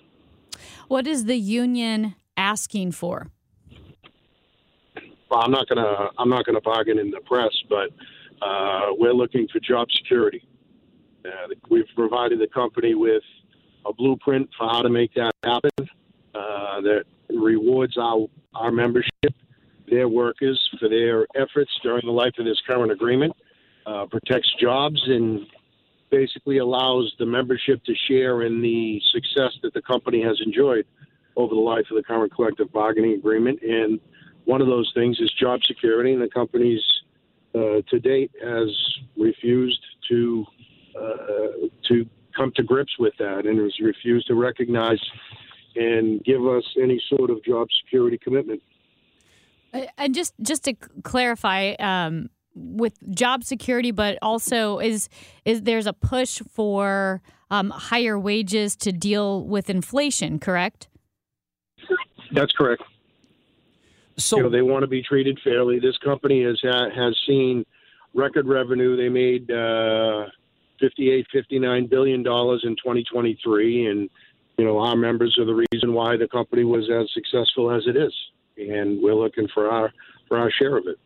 What 0.86 1.06
is 1.06 1.24
the 1.24 1.36
union 1.36 2.14
asking 2.38 2.92
for? 2.92 3.26
Well, 5.30 5.40
I'm 5.40 5.50
not 5.50 5.68
gonna 5.68 6.08
I'm 6.16 6.30
not 6.30 6.46
gonna 6.46 6.62
bargain 6.62 6.98
in 6.98 7.10
the 7.10 7.20
press, 7.20 7.52
but 7.68 7.90
uh, 8.40 8.92
we're 8.92 9.12
looking 9.12 9.46
for 9.52 9.60
job 9.60 9.88
security. 9.94 10.42
Uh, 11.24 11.54
we've 11.68 11.84
provided 11.94 12.40
the 12.40 12.46
company 12.46 12.94
with 12.94 13.22
a 13.84 13.92
blueprint 13.92 14.48
for 14.56 14.68
how 14.68 14.80
to 14.80 14.88
make 14.88 15.12
that 15.14 15.32
happen. 15.44 15.70
Uh, 16.34 16.80
that 16.80 17.04
rewards 17.28 17.98
our 17.98 18.26
our 18.54 18.72
membership, 18.72 19.34
their 19.90 20.08
workers 20.08 20.58
for 20.80 20.88
their 20.88 21.26
efforts 21.34 21.70
during 21.82 22.06
the 22.06 22.12
life 22.12 22.32
of 22.38 22.46
this 22.46 22.60
current 22.66 22.90
agreement, 22.90 23.34
uh, 23.86 24.06
protects 24.06 24.48
jobs, 24.58 25.00
and 25.06 25.40
basically 26.10 26.58
allows 26.58 27.12
the 27.18 27.26
membership 27.26 27.84
to 27.84 27.94
share 28.08 28.42
in 28.42 28.62
the 28.62 29.00
success 29.12 29.52
that 29.62 29.74
the 29.74 29.82
company 29.82 30.22
has 30.22 30.40
enjoyed 30.44 30.86
over 31.38 31.54
the 31.54 31.60
life 31.60 31.86
of 31.90 31.96
the 31.96 32.02
current 32.02 32.34
collective 32.34 32.70
bargaining 32.72 33.12
agreement. 33.12 33.62
And 33.62 34.00
one 34.44 34.60
of 34.60 34.66
those 34.66 34.90
things 34.92 35.18
is 35.20 35.30
job 35.32 35.60
security, 35.64 36.12
and 36.12 36.20
the 36.20 36.28
company's 36.28 36.84
uh, 37.54 37.80
to 37.88 37.98
date 38.00 38.30
has 38.42 38.68
refused 39.16 39.82
to 40.08 40.44
uh, 41.00 41.68
to 41.88 42.04
come 42.36 42.52
to 42.56 42.62
grips 42.62 42.98
with 42.98 43.14
that, 43.18 43.46
and 43.46 43.58
has 43.58 43.78
refused 43.80 44.26
to 44.26 44.34
recognize 44.34 45.00
and 45.76 46.22
give 46.24 46.46
us 46.46 46.64
any 46.82 47.00
sort 47.08 47.30
of 47.30 47.42
job 47.44 47.68
security 47.84 48.18
commitment. 48.18 48.60
Uh, 49.72 49.82
And 49.96 50.14
just 50.14 50.34
just 50.42 50.64
to 50.64 50.74
clarify, 51.02 51.74
um, 51.78 52.30
with 52.54 52.94
job 53.14 53.44
security, 53.44 53.92
but 53.92 54.18
also 54.22 54.78
is 54.78 55.08
is 55.44 55.62
there's 55.62 55.86
a 55.86 55.92
push 55.92 56.42
for 56.50 57.22
um, 57.50 57.70
higher 57.70 58.18
wages 58.18 58.76
to 58.76 58.92
deal 58.92 59.44
with 59.44 59.70
inflation, 59.70 60.38
correct? 60.38 60.88
That's 62.32 62.52
correct. 62.52 62.82
So 64.16 64.36
you 64.36 64.42
know, 64.44 64.50
they 64.50 64.62
want 64.62 64.82
to 64.82 64.88
be 64.88 65.02
treated 65.02 65.38
fairly. 65.42 65.78
This 65.78 65.96
company 65.98 66.42
has 66.42 66.58
has 66.62 67.16
seen 67.26 67.64
record 68.14 68.46
revenue. 68.46 68.96
They 68.96 69.08
made 69.08 69.50
uh, 69.50 70.26
58, 70.80 71.26
59 71.32 71.86
billion 71.86 72.22
dollars 72.22 72.62
in 72.64 72.76
2023, 72.76 73.86
and 73.86 74.10
you 74.56 74.64
know 74.64 74.78
our 74.78 74.96
members 74.96 75.38
are 75.38 75.44
the 75.44 75.64
reason 75.72 75.92
why 75.92 76.16
the 76.16 76.28
company 76.28 76.64
was 76.64 76.90
as 76.90 77.08
successful 77.14 77.70
as 77.70 77.84
it 77.86 77.96
is, 77.96 78.12
and 78.56 79.00
we're 79.00 79.14
looking 79.14 79.48
for 79.54 79.70
our 79.70 79.92
for 80.26 80.36
our 80.36 80.50
share 80.50 80.76
of 80.76 80.86
it. 80.86 80.98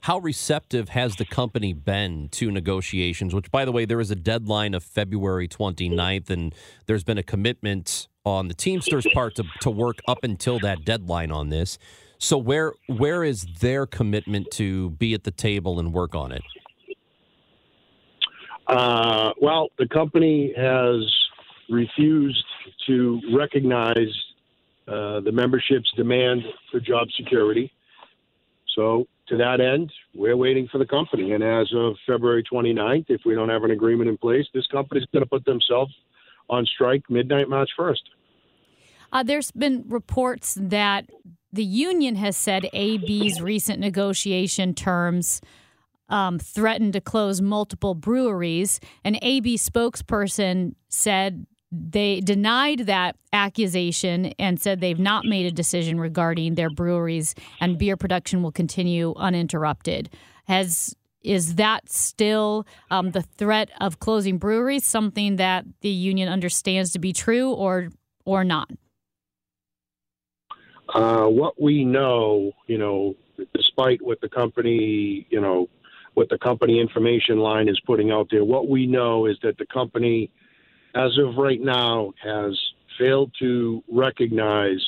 How 0.00 0.18
receptive 0.18 0.90
has 0.90 1.16
the 1.16 1.24
company 1.24 1.72
been 1.72 2.28
to 2.32 2.50
negotiations? 2.50 3.34
Which, 3.34 3.50
by 3.50 3.64
the 3.64 3.72
way, 3.72 3.86
there 3.86 4.00
is 4.00 4.10
a 4.10 4.16
deadline 4.16 4.74
of 4.74 4.84
February 4.84 5.48
29th, 5.48 6.28
and 6.28 6.54
there's 6.84 7.04
been 7.04 7.16
a 7.16 7.22
commitment 7.22 8.08
on 8.24 8.48
the 8.48 8.54
Teamsters' 8.54 9.06
part 9.12 9.34
to, 9.36 9.44
to 9.60 9.70
work 9.70 10.00
up 10.08 10.24
until 10.24 10.58
that 10.60 10.84
deadline 10.84 11.30
on 11.30 11.50
this. 11.50 11.78
So, 12.18 12.38
where 12.38 12.72
where 12.86 13.22
is 13.22 13.46
their 13.60 13.86
commitment 13.86 14.50
to 14.52 14.90
be 14.90 15.14
at 15.14 15.24
the 15.24 15.30
table 15.30 15.78
and 15.78 15.92
work 15.92 16.14
on 16.14 16.32
it? 16.32 16.42
Uh, 18.66 19.32
well, 19.40 19.68
the 19.78 19.86
company 19.88 20.54
has 20.56 21.04
refused 21.68 22.44
to 22.86 23.20
recognize 23.36 24.08
uh, 24.88 25.20
the 25.20 25.32
membership's 25.32 25.92
demand 25.96 26.42
for 26.70 26.80
job 26.80 27.08
security. 27.16 27.70
So, 28.74 29.06
to 29.28 29.36
that 29.36 29.60
end, 29.60 29.92
we're 30.14 30.36
waiting 30.36 30.68
for 30.70 30.78
the 30.78 30.86
company. 30.86 31.32
And 31.32 31.42
as 31.42 31.70
of 31.74 31.96
February 32.06 32.42
29th, 32.50 33.06
if 33.08 33.22
we 33.24 33.34
don't 33.34 33.48
have 33.48 33.64
an 33.64 33.70
agreement 33.70 34.08
in 34.08 34.16
place, 34.16 34.46
this 34.54 34.66
company 34.68 35.00
is 35.00 35.06
going 35.12 35.22
to 35.22 35.28
put 35.28 35.44
themselves 35.44 35.94
on 36.50 36.66
strike 36.66 37.02
midnight 37.08 37.48
March 37.48 37.70
1st. 37.78 38.00
Uh, 39.12 39.22
there's 39.22 39.50
been 39.52 39.84
reports 39.88 40.56
that 40.60 41.08
the 41.52 41.64
union 41.64 42.16
has 42.16 42.36
said 42.36 42.68
AB's 42.72 43.40
recent 43.40 43.78
negotiation 43.78 44.74
terms 44.74 45.40
um, 46.08 46.38
threatened 46.38 46.92
to 46.94 47.00
close 47.00 47.40
multiple 47.40 47.94
breweries. 47.94 48.80
An 49.04 49.16
AB 49.22 49.56
spokesperson 49.56 50.74
said 50.88 51.46
they 51.70 52.20
denied 52.20 52.80
that 52.80 53.16
accusation 53.32 54.26
and 54.38 54.60
said 54.60 54.80
they've 54.80 54.98
not 54.98 55.24
made 55.24 55.46
a 55.46 55.50
decision 55.50 55.98
regarding 55.98 56.54
their 56.54 56.70
breweries 56.70 57.34
and 57.60 57.78
beer 57.78 57.96
production 57.96 58.42
will 58.42 58.52
continue 58.52 59.14
uninterrupted. 59.16 60.10
Has 60.46 60.94
is 61.24 61.56
that 61.56 61.90
still 61.90 62.66
um, 62.90 63.10
the 63.10 63.22
threat 63.22 63.70
of 63.80 63.98
closing 63.98 64.38
breweries 64.38 64.84
something 64.84 65.36
that 65.36 65.64
the 65.80 65.88
union 65.88 66.28
understands 66.28 66.92
to 66.92 66.98
be 66.98 67.12
true 67.12 67.52
or 67.52 67.88
or 68.24 68.44
not? 68.44 68.70
Uh, 70.94 71.26
what 71.26 71.60
we 71.60 71.84
know, 71.84 72.52
you 72.66 72.78
know, 72.78 73.16
despite 73.54 74.00
what 74.02 74.20
the 74.20 74.28
company, 74.28 75.26
you 75.30 75.40
know, 75.40 75.68
what 76.12 76.28
the 76.28 76.38
company 76.38 76.78
information 76.80 77.38
line 77.38 77.68
is 77.68 77.80
putting 77.80 78.10
out 78.12 78.28
there, 78.30 78.44
what 78.44 78.68
we 78.68 78.86
know 78.86 79.26
is 79.26 79.36
that 79.42 79.58
the 79.58 79.66
company, 79.66 80.30
as 80.94 81.18
of 81.18 81.36
right 81.36 81.60
now, 81.60 82.12
has 82.22 82.58
failed 82.98 83.34
to 83.40 83.82
recognize 83.90 84.80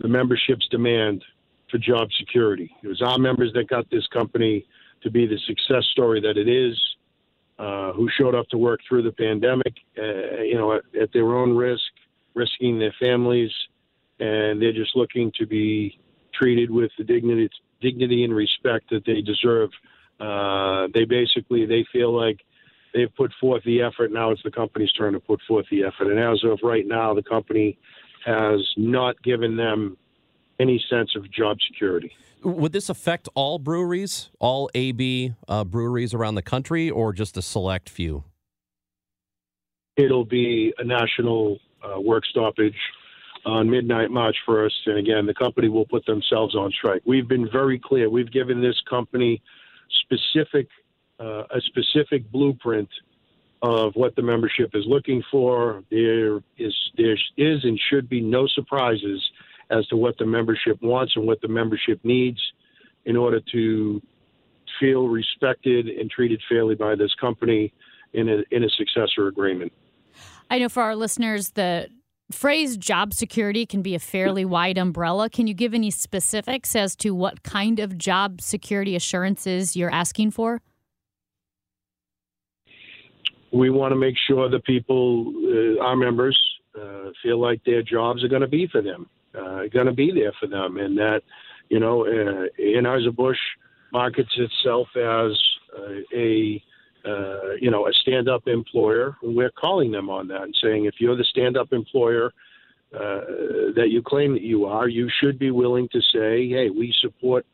the 0.00 0.08
membership's 0.08 0.66
demand 0.68 1.22
for 1.70 1.78
job 1.78 2.08
security. 2.18 2.70
It 2.82 2.88
was 2.88 3.02
our 3.02 3.18
members 3.18 3.52
that 3.54 3.68
got 3.68 3.90
this 3.90 4.06
company 4.06 4.64
to 5.06 5.10
be 5.10 5.24
the 5.24 5.38
success 5.46 5.84
story 5.92 6.20
that 6.20 6.36
it 6.36 6.48
is, 6.48 6.76
uh, 7.60 7.92
who 7.92 8.08
showed 8.18 8.34
up 8.34 8.48
to 8.48 8.58
work 8.58 8.80
through 8.88 9.02
the 9.02 9.12
pandemic, 9.12 9.74
uh, 9.96 10.42
you 10.42 10.56
know, 10.56 10.72
at, 10.72 10.82
at 11.00 11.12
their 11.12 11.36
own 11.36 11.54
risk, 11.54 11.92
risking 12.34 12.76
their 12.80 12.94
families, 13.00 13.52
and 14.18 14.60
they're 14.60 14.72
just 14.72 14.96
looking 14.96 15.30
to 15.38 15.46
be 15.46 15.96
treated 16.34 16.70
with 16.72 16.90
the 16.98 17.04
dignity 17.04 17.48
dignity 17.80 18.24
and 18.24 18.34
respect 18.34 18.90
that 18.90 19.04
they 19.06 19.20
deserve. 19.20 19.70
Uh, 20.18 20.88
they 20.92 21.04
basically 21.04 21.66
they 21.66 21.86
feel 21.92 22.12
like 22.12 22.40
they've 22.92 23.14
put 23.16 23.32
forth 23.40 23.62
the 23.64 23.80
effort. 23.82 24.10
Now 24.10 24.32
it's 24.32 24.42
the 24.42 24.50
company's 24.50 24.90
turn 24.92 25.12
to 25.12 25.20
put 25.20 25.40
forth 25.46 25.66
the 25.70 25.84
effort. 25.84 26.10
And 26.10 26.18
as 26.18 26.42
of 26.42 26.58
right 26.64 26.86
now, 26.86 27.14
the 27.14 27.22
company 27.22 27.78
has 28.24 28.60
not 28.76 29.22
given 29.22 29.56
them 29.56 29.96
any 30.58 30.82
sense 30.90 31.14
of 31.16 31.30
job 31.30 31.58
security. 31.66 32.12
Would 32.42 32.72
this 32.72 32.88
affect 32.88 33.28
all 33.34 33.58
breweries, 33.58 34.30
all 34.38 34.70
AB 34.74 35.34
uh, 35.48 35.64
breweries 35.64 36.14
around 36.14 36.36
the 36.36 36.42
country, 36.42 36.90
or 36.90 37.12
just 37.12 37.36
a 37.36 37.42
select 37.42 37.88
few? 37.88 38.24
It'll 39.96 40.24
be 40.24 40.72
a 40.78 40.84
national 40.84 41.58
uh, 41.82 42.00
work 42.00 42.24
stoppage 42.26 42.76
on 43.46 43.70
midnight 43.70 44.10
March 44.10 44.36
1st. 44.46 44.70
And 44.86 44.98
again, 44.98 45.26
the 45.26 45.34
company 45.34 45.68
will 45.68 45.86
put 45.86 46.04
themselves 46.04 46.54
on 46.54 46.70
strike. 46.72 47.02
We've 47.06 47.28
been 47.28 47.48
very 47.50 47.78
clear. 47.78 48.10
We've 48.10 48.30
given 48.30 48.60
this 48.60 48.80
company 48.88 49.42
specific 50.02 50.68
uh, 51.18 51.44
a 51.50 51.60
specific 51.62 52.30
blueprint 52.30 52.90
of 53.62 53.92
what 53.94 54.14
the 54.16 54.22
membership 54.22 54.70
is 54.74 54.84
looking 54.86 55.22
for. 55.30 55.82
There 55.90 56.36
is 56.58 56.74
there 56.96 57.16
is 57.38 57.64
and 57.64 57.80
should 57.90 58.08
be 58.08 58.20
no 58.20 58.46
surprises 58.46 59.22
as 59.70 59.86
to 59.88 59.96
what 59.96 60.16
the 60.18 60.26
membership 60.26 60.80
wants 60.82 61.14
and 61.16 61.26
what 61.26 61.40
the 61.40 61.48
membership 61.48 62.00
needs 62.04 62.40
in 63.04 63.16
order 63.16 63.40
to 63.52 64.00
feel 64.80 65.08
respected 65.08 65.88
and 65.88 66.10
treated 66.10 66.40
fairly 66.48 66.74
by 66.74 66.94
this 66.94 67.14
company 67.20 67.72
in 68.12 68.28
a 68.28 68.42
in 68.50 68.64
a 68.64 68.68
successor 68.70 69.28
agreement. 69.28 69.72
I 70.50 70.58
know 70.58 70.68
for 70.68 70.82
our 70.82 70.96
listeners, 70.96 71.50
the 71.50 71.88
phrase 72.30 72.76
job 72.76 73.14
security 73.14 73.66
can 73.66 73.82
be 73.82 73.94
a 73.94 73.98
fairly 73.98 74.44
wide 74.44 74.78
umbrella. 74.78 75.30
Can 75.30 75.46
you 75.46 75.54
give 75.54 75.74
any 75.74 75.90
specifics 75.90 76.74
as 76.74 76.96
to 76.96 77.14
what 77.14 77.42
kind 77.42 77.78
of 77.78 77.96
job 77.98 78.40
security 78.40 78.96
assurances 78.96 79.76
you're 79.76 79.92
asking 79.92 80.32
for? 80.32 80.60
We 83.52 83.70
want 83.70 83.92
to 83.92 83.96
make 83.96 84.16
sure 84.26 84.50
the 84.50 84.60
people, 84.60 85.32
uh, 85.78 85.82
our 85.82 85.96
members, 85.96 86.38
uh, 86.78 87.10
feel 87.22 87.40
like 87.40 87.62
their 87.64 87.82
jobs 87.82 88.22
are 88.24 88.28
going 88.28 88.42
to 88.42 88.48
be 88.48 88.66
for 88.66 88.82
them, 88.82 89.08
uh, 89.38 89.62
going 89.72 89.86
to 89.86 89.92
be 89.92 90.12
there 90.12 90.32
for 90.40 90.46
them, 90.46 90.78
and 90.78 90.96
that, 90.98 91.22
you 91.68 91.80
know, 91.80 92.06
uh, 92.06 92.46
Anheuser-Busch 92.60 93.38
markets 93.92 94.32
itself 94.36 94.88
as 94.96 95.32
uh, 95.76 96.00
a 96.14 96.62
uh, 97.06 97.54
you 97.60 97.70
know, 97.70 97.86
a 97.86 97.92
stand-up 97.92 98.48
employer. 98.48 99.16
And 99.22 99.36
we're 99.36 99.52
calling 99.52 99.92
them 99.92 100.10
on 100.10 100.26
that 100.28 100.42
and 100.42 100.56
saying, 100.60 100.86
if 100.86 100.94
you're 100.98 101.16
the 101.16 101.24
stand-up 101.24 101.72
employer 101.72 102.32
uh, 102.92 103.20
that 103.76 103.88
you 103.90 104.02
claim 104.02 104.32
that 104.32 104.42
you 104.42 104.64
are, 104.64 104.88
you 104.88 105.08
should 105.20 105.38
be 105.38 105.52
willing 105.52 105.88
to 105.92 106.00
say, 106.00 106.48
hey, 106.48 106.68
we 106.70 106.92
support 107.00 107.46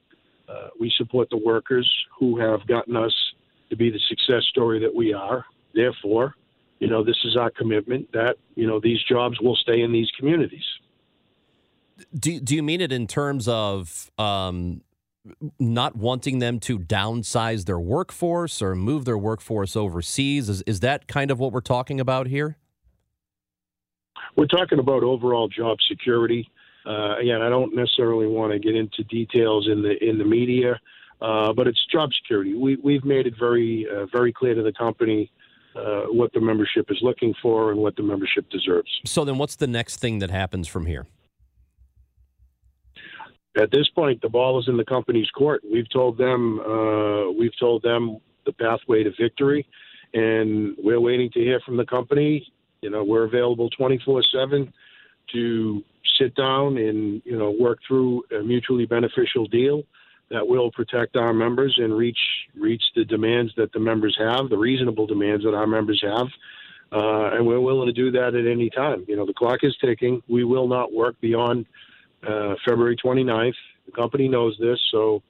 uh, 0.49 0.69
we 0.79 0.93
support 0.97 1.29
the 1.31 1.37
workers 1.37 1.91
who 2.19 2.39
have 2.39 2.67
gotten 2.67 2.97
us 2.97 3.15
to 3.71 3.77
be 3.77 3.91
the 3.91 4.01
success 4.09 4.43
story 4.51 4.79
that 4.79 4.95
we 4.95 5.13
are. 5.13 5.45
Therefore, 5.75 6.35
you 6.79 6.89
know, 6.89 7.03
this 7.05 7.17
is 7.25 7.37
our 7.37 7.51
commitment 7.51 8.11
that 8.13 8.37
you 8.55 8.67
know 8.67 8.81
these 8.81 8.99
jobs 9.09 9.41
will 9.41 9.57
stay 9.57 9.83
in 9.83 9.93
these 9.93 10.11
communities. 10.19 10.65
Do 12.19 12.41
Do 12.41 12.55
you 12.55 12.63
mean 12.63 12.81
it 12.81 12.93
in 12.93 13.07
terms 13.07 13.49
of 13.49 14.11
um, 14.19 14.83
not 15.59 15.97
wanting 15.97 16.39
them 16.39 16.59
to 16.61 16.79
downsize 16.79 17.65
their 17.65 17.79
workforce 17.79 18.61
or 18.61 18.75
move 18.75 19.05
their 19.05 19.19
workforce 19.19 19.77
overseas? 19.77 20.49
Is, 20.49 20.63
is 20.63 20.81
that 20.81 21.07
kind 21.07 21.31
of 21.31 21.39
what 21.39 21.53
we're 21.53 21.61
talking 21.61 22.01
about 22.01 22.27
here? 22.27 22.57
We're 24.37 24.47
talking 24.47 24.79
about 24.79 25.03
overall 25.03 25.49
job 25.49 25.79
security. 25.89 26.51
Uh, 26.87 27.17
again, 27.19 27.43
I 27.43 27.49
don't 27.49 27.75
necessarily 27.75 28.27
want 28.27 28.53
to 28.53 28.59
get 28.59 28.75
into 28.75 29.05
details 29.05 29.69
in 29.71 29.83
the 29.83 30.03
in 30.03 30.19
the 30.19 30.25
media, 30.25 30.81
uh, 31.21 31.53
but 31.53 31.67
it's 31.67 31.85
job 31.93 32.11
security. 32.21 32.55
We, 32.55 32.77
we've 32.77 33.05
made 33.05 33.27
it 33.27 33.35
very 33.39 33.87
uh, 33.93 34.07
very 34.07 34.33
clear 34.33 34.55
to 34.55 34.63
the 34.63 34.73
company 34.73 35.31
uh, 35.77 36.03
what 36.09 36.33
the 36.33 36.41
membership 36.41 36.91
is 36.91 36.99
looking 37.03 37.35
for 37.41 37.71
and 37.71 37.81
what 37.81 37.95
the 37.97 38.03
membership 38.03 38.49
deserves. 38.51 38.91
So 39.05 39.25
then, 39.25 39.39
what's 39.39 39.57
the 39.57 39.67
next 39.67 39.99
thing 39.99 40.19
that 40.19 40.31
happens 40.31 40.67
from 40.67 40.87
here? 40.87 41.07
At 43.57 43.71
this 43.71 43.89
point, 43.89 44.23
the 44.23 44.29
ball 44.29 44.59
is 44.59 44.69
in 44.69 44.77
the 44.77 44.85
company's 44.85 45.31
court. 45.31 45.63
We've 45.71 45.89
told 45.91 46.17
them 46.17 46.61
uh, 46.61 47.31
we've 47.31 47.57
told 47.59 47.83
them 47.83 48.19
the 48.47 48.53
pathway 48.53 49.03
to 49.05 49.13
victory, 49.19 49.67
and 50.15 50.75
we're 50.79 51.01
waiting 51.01 51.31
to 51.33 51.41
hear 51.41 51.61
from 51.61 51.77
the 51.77 51.85
company. 51.85 52.51
You 52.81 52.91
know, 52.91 53.05
we're 53.05 53.25
available 53.25 53.69
24 53.71 54.23
seven 54.23 54.73
to 55.33 55.85
sit 56.19 56.35
down 56.35 56.77
and 56.79 57.23
you 57.25 57.39
know 57.39 57.51
work 57.51 57.79
through 57.87 58.25
a 58.39 58.43
mutually 58.43 58.87
beneficial 58.87 59.47
deal 59.47 59.83
that 60.31 60.47
will 60.47 60.71
protect 60.71 61.17
our 61.17 61.35
members 61.35 61.79
and 61.79 61.95
reach 61.95 62.19
reach 62.55 62.83
the 62.97 63.05
demands 63.05 63.53
that 63.57 63.73
the 63.73 63.81
members 63.81 64.17
have, 64.19 64.49
the 64.49 64.57
reasonable 64.57 65.07
demands 65.07 65.45
that 65.45 65.55
our 65.55 65.67
members 65.67 66.03
have. 66.03 66.29
Uh, 66.91 67.31
and 67.35 67.47
we're 67.47 67.61
willing 67.61 67.87
to 67.87 67.93
do 67.93 68.11
that 68.11 68.35
at 68.35 68.47
any 68.47 68.69
time. 68.69 69.05
You 69.09 69.17
know, 69.17 69.25
the 69.25 69.33
clock 69.33 69.61
is 69.63 69.75
ticking. 69.81 70.23
We 70.29 70.45
will 70.45 70.69
not 70.69 70.93
work 70.93 71.19
beyond 71.21 71.65
uh, 72.27 72.55
February 72.67 72.97
29th. 72.97 73.55
The 73.87 73.93
company 73.93 74.29
knows 74.29 74.57
this, 74.61 74.79
so 74.91 75.23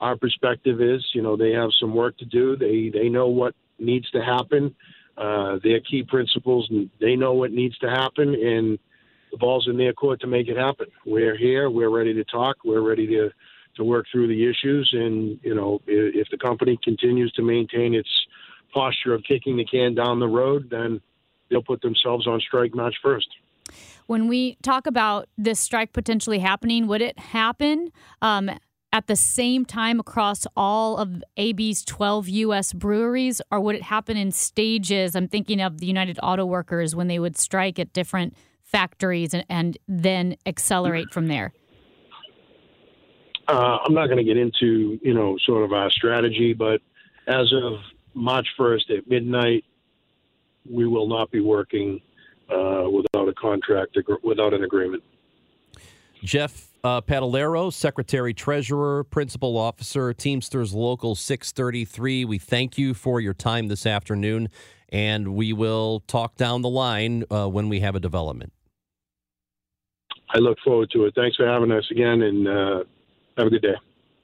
our 0.00 0.16
perspective 0.16 0.80
is, 0.80 1.04
you 1.14 1.22
know, 1.22 1.36
they 1.36 1.52
have 1.52 1.70
some 1.78 1.94
work 1.94 2.18
to 2.18 2.24
do. 2.24 2.56
They 2.56 2.90
they 2.92 3.08
know 3.08 3.28
what 3.28 3.54
needs 3.78 4.10
to 4.10 4.22
happen. 4.22 4.74
Uh, 5.16 5.58
their 5.62 5.80
key 5.80 6.02
principles, 6.02 6.70
they 7.00 7.16
know 7.16 7.34
what 7.34 7.52
needs 7.52 7.78
to 7.78 7.88
happen, 7.88 8.34
and 8.34 8.78
the 9.30 9.36
ball's 9.38 9.68
in 9.68 9.76
their 9.76 9.92
court 9.92 10.20
to 10.20 10.26
make 10.26 10.48
it 10.48 10.56
happen. 10.56 10.86
We're 11.06 11.36
here. 11.36 11.70
We're 11.70 11.90
ready 11.90 12.14
to 12.14 12.24
talk. 12.24 12.56
We're 12.64 12.80
ready 12.80 13.06
to 13.08 13.30
to 13.76 13.84
work 13.84 14.06
through 14.12 14.28
the 14.28 14.50
issues. 14.50 14.90
And 14.92 15.38
you 15.42 15.54
know, 15.54 15.80
if, 15.86 16.26
if 16.26 16.28
the 16.30 16.36
company 16.36 16.78
continues 16.82 17.32
to 17.32 17.42
maintain 17.42 17.94
its 17.94 18.10
posture 18.74 19.14
of 19.14 19.22
kicking 19.22 19.56
the 19.56 19.64
can 19.64 19.94
down 19.94 20.18
the 20.18 20.28
road, 20.28 20.68
then 20.70 21.00
they'll 21.50 21.62
put 21.62 21.80
themselves 21.82 22.26
on 22.26 22.40
strike 22.40 22.74
March 22.74 22.96
1st 23.04 23.28
when 24.06 24.28
we 24.28 24.56
talk 24.62 24.86
about 24.86 25.28
this 25.36 25.60
strike 25.60 25.92
potentially 25.92 26.38
happening, 26.38 26.86
would 26.86 27.02
it 27.02 27.18
happen 27.18 27.90
um, 28.20 28.50
at 28.92 29.06
the 29.06 29.16
same 29.16 29.64
time 29.64 29.98
across 29.98 30.46
all 30.56 30.98
of 30.98 31.22
AB's 31.36 31.84
12 31.84 32.28
U.S. 32.28 32.72
breweries, 32.72 33.40
or 33.50 33.60
would 33.60 33.74
it 33.74 33.82
happen 33.82 34.16
in 34.16 34.30
stages? 34.32 35.16
I'm 35.16 35.28
thinking 35.28 35.60
of 35.60 35.78
the 35.78 35.86
United 35.86 36.18
Auto 36.22 36.44
Workers 36.44 36.94
when 36.94 37.08
they 37.08 37.18
would 37.18 37.36
strike 37.36 37.78
at 37.78 37.92
different 37.92 38.36
factories 38.62 39.34
and, 39.34 39.44
and 39.48 39.78
then 39.88 40.36
accelerate 40.46 41.12
from 41.12 41.28
there. 41.28 41.52
Uh, 43.48 43.78
I'm 43.84 43.94
not 43.94 44.06
going 44.06 44.18
to 44.18 44.24
get 44.24 44.36
into 44.36 44.98
you 45.02 45.14
know 45.14 45.36
sort 45.44 45.64
of 45.64 45.72
our 45.72 45.90
strategy, 45.90 46.52
but 46.52 46.80
as 47.26 47.52
of 47.52 47.80
March 48.14 48.46
1st 48.58 48.98
at 48.98 49.08
midnight, 49.08 49.64
we 50.70 50.86
will 50.86 51.08
not 51.08 51.30
be 51.30 51.40
working 51.40 52.00
uh, 52.50 52.88
without 52.90 53.28
a 53.28 53.34
contract, 53.34 53.96
without 54.22 54.54
an 54.54 54.64
agreement. 54.64 55.02
Jeff 56.22 56.68
uh, 56.84 57.00
Padellaro, 57.00 57.72
Secretary 57.72 58.34
Treasurer, 58.34 59.04
Principal 59.04 59.56
Officer, 59.56 60.12
Teamsters 60.12 60.74
Local 60.74 61.14
633. 61.14 62.24
We 62.24 62.38
thank 62.38 62.78
you 62.78 62.94
for 62.94 63.20
your 63.20 63.34
time 63.34 63.68
this 63.68 63.86
afternoon, 63.86 64.48
and 64.88 65.34
we 65.34 65.52
will 65.52 66.00
talk 66.06 66.36
down 66.36 66.62
the 66.62 66.68
line 66.68 67.24
uh, 67.30 67.48
when 67.48 67.68
we 67.68 67.80
have 67.80 67.94
a 67.94 68.00
development. 68.00 68.52
I 70.34 70.38
look 70.38 70.58
forward 70.64 70.90
to 70.92 71.04
it. 71.04 71.14
Thanks 71.14 71.36
for 71.36 71.46
having 71.46 71.70
us 71.70 71.86
again, 71.90 72.22
and 72.22 72.48
uh, 72.48 72.84
have 73.36 73.46
a 73.46 73.50
good 73.50 73.62
day. 73.62 73.74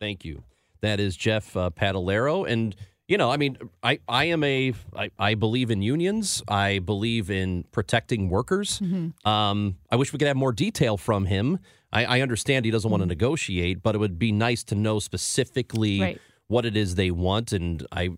Thank 0.00 0.24
you. 0.24 0.42
That 0.80 1.00
is 1.00 1.16
Jeff 1.16 1.56
uh, 1.56 1.70
Padellaro, 1.70 2.48
and 2.48 2.74
you 3.08 3.16
know, 3.16 3.30
I 3.30 3.38
mean, 3.38 3.56
I, 3.82 3.98
I 4.06 4.26
am 4.26 4.44
a, 4.44 4.74
I, 4.94 5.10
I 5.18 5.34
believe 5.34 5.70
in 5.70 5.80
unions. 5.80 6.42
I 6.46 6.78
believe 6.78 7.30
in 7.30 7.64
protecting 7.72 8.28
workers. 8.28 8.80
Mm-hmm. 8.80 9.26
Um, 9.28 9.76
I 9.90 9.96
wish 9.96 10.12
we 10.12 10.18
could 10.18 10.28
have 10.28 10.36
more 10.36 10.52
detail 10.52 10.98
from 10.98 11.24
him. 11.24 11.58
I, 11.90 12.04
I 12.04 12.20
understand 12.20 12.66
he 12.66 12.70
doesn't 12.70 12.86
mm-hmm. 12.86 12.92
want 12.92 13.02
to 13.02 13.06
negotiate, 13.06 13.82
but 13.82 13.94
it 13.94 13.98
would 13.98 14.18
be 14.18 14.30
nice 14.30 14.62
to 14.64 14.74
know 14.74 14.98
specifically 14.98 16.00
right. 16.00 16.20
what 16.48 16.66
it 16.66 16.76
is 16.76 16.96
they 16.96 17.10
want. 17.10 17.52
And 17.52 17.84
I, 17.90 18.10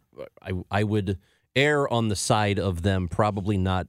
I, 0.42 0.52
I 0.72 0.82
would 0.82 1.18
err 1.54 1.88
on 1.88 2.08
the 2.08 2.16
side 2.16 2.58
of 2.58 2.82
them 2.82 3.06
probably 3.06 3.56
not 3.56 3.86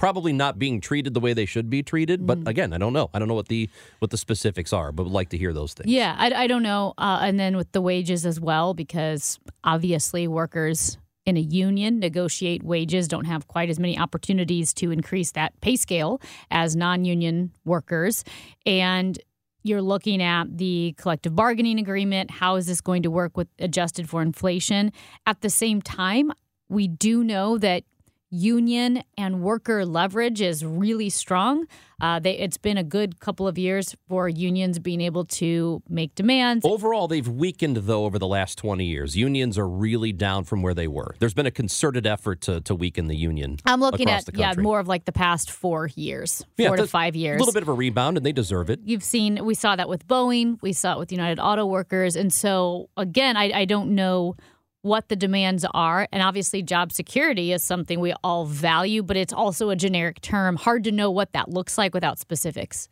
probably 0.00 0.32
not 0.32 0.58
being 0.58 0.80
treated 0.80 1.12
the 1.12 1.20
way 1.20 1.34
they 1.34 1.44
should 1.44 1.68
be 1.68 1.82
treated. 1.82 2.26
But 2.26 2.40
mm. 2.40 2.48
again, 2.48 2.72
I 2.72 2.78
don't 2.78 2.94
know. 2.94 3.10
I 3.12 3.18
don't 3.18 3.28
know 3.28 3.34
what 3.34 3.48
the 3.48 3.68
what 3.98 4.10
the 4.10 4.16
specifics 4.16 4.72
are, 4.72 4.92
but 4.92 5.04
would 5.04 5.12
like 5.12 5.28
to 5.28 5.38
hear 5.38 5.52
those 5.52 5.74
things. 5.74 5.90
Yeah, 5.90 6.16
I, 6.18 6.32
I 6.32 6.46
don't 6.46 6.62
know. 6.62 6.94
Uh, 6.96 7.20
and 7.22 7.38
then 7.38 7.54
with 7.54 7.70
the 7.72 7.82
wages 7.82 8.24
as 8.24 8.40
well, 8.40 8.72
because 8.72 9.38
obviously 9.62 10.26
workers 10.26 10.96
in 11.26 11.36
a 11.36 11.40
union 11.40 12.00
negotiate 12.00 12.62
wages 12.62 13.08
don't 13.08 13.26
have 13.26 13.46
quite 13.46 13.68
as 13.68 13.78
many 13.78 13.98
opportunities 13.98 14.72
to 14.72 14.90
increase 14.90 15.32
that 15.32 15.52
pay 15.60 15.76
scale 15.76 16.18
as 16.50 16.74
non-union 16.74 17.52
workers 17.66 18.24
and 18.64 19.18
you're 19.62 19.82
looking 19.82 20.22
at 20.22 20.56
the 20.56 20.94
collective 20.96 21.36
bargaining 21.36 21.78
agreement 21.78 22.30
how 22.30 22.56
is 22.56 22.66
this 22.66 22.80
going 22.80 23.02
to 23.02 23.10
work 23.10 23.36
with 23.36 23.48
adjusted 23.58 24.08
for 24.08 24.22
inflation 24.22 24.90
at 25.26 25.42
the 25.42 25.50
same 25.50 25.82
time 25.82 26.32
we 26.70 26.88
do 26.88 27.22
know 27.22 27.58
that 27.58 27.84
union 28.30 29.02
and 29.18 29.42
worker 29.42 29.84
leverage 29.84 30.40
is 30.40 30.64
really 30.64 31.10
strong. 31.10 31.66
Uh, 32.00 32.18
they, 32.18 32.38
it's 32.38 32.56
been 32.56 32.78
a 32.78 32.84
good 32.84 33.20
couple 33.20 33.46
of 33.46 33.58
years 33.58 33.94
for 34.08 34.26
unions 34.28 34.78
being 34.78 35.02
able 35.02 35.24
to 35.26 35.82
make 35.88 36.14
demands. 36.14 36.64
Overall, 36.64 37.08
they've 37.08 37.28
weakened, 37.28 37.76
though, 37.76 38.06
over 38.06 38.18
the 38.18 38.26
last 38.26 38.56
20 38.56 38.86
years. 38.86 39.16
Unions 39.16 39.58
are 39.58 39.68
really 39.68 40.12
down 40.12 40.44
from 40.44 40.62
where 40.62 40.72
they 40.72 40.88
were. 40.88 41.14
There's 41.18 41.34
been 41.34 41.46
a 41.46 41.50
concerted 41.50 42.06
effort 42.06 42.40
to, 42.42 42.62
to 42.62 42.74
weaken 42.74 43.08
the 43.08 43.16
union. 43.16 43.58
I'm 43.66 43.80
looking 43.80 44.08
at 44.08 44.24
yeah 44.34 44.54
more 44.56 44.80
of 44.80 44.88
like 44.88 45.04
the 45.04 45.12
past 45.12 45.50
four 45.50 45.90
years, 45.94 46.44
Yeah, 46.56 46.68
four 46.68 46.76
to 46.76 46.86
five 46.86 47.14
years. 47.16 47.36
A 47.36 47.38
little 47.38 47.52
bit 47.52 47.62
of 47.62 47.68
a 47.68 47.74
rebound, 47.74 48.16
and 48.16 48.24
they 48.24 48.32
deserve 48.32 48.70
it. 48.70 48.80
You've 48.84 49.04
seen 49.04 49.44
we 49.44 49.54
saw 49.54 49.76
that 49.76 49.88
with 49.88 50.06
Boeing, 50.06 50.58
we 50.62 50.72
saw 50.72 50.94
it 50.94 50.98
with 50.98 51.12
United 51.12 51.40
Auto 51.40 51.66
Workers, 51.66 52.16
and 52.16 52.32
so 52.32 52.88
again, 52.96 53.36
I, 53.36 53.52
I 53.52 53.64
don't 53.64 53.94
know 53.94 54.36
what 54.82 55.08
the 55.08 55.16
demands 55.16 55.64
are, 55.74 56.08
and 56.12 56.22
obviously, 56.22 56.62
job 56.62 56.92
security 56.92 57.52
is 57.52 57.62
something 57.62 58.00
we 58.00 58.14
all 58.24 58.46
value, 58.46 59.02
but 59.02 59.16
it's 59.16 59.32
also 59.32 59.70
a 59.70 59.76
generic 59.76 60.20
term. 60.20 60.56
Hard 60.56 60.84
to 60.84 60.92
know 60.92 61.10
what 61.10 61.32
that 61.32 61.48
looks 61.48 61.76
like 61.76 61.94
without 61.94 62.18
specifics. 62.18 62.88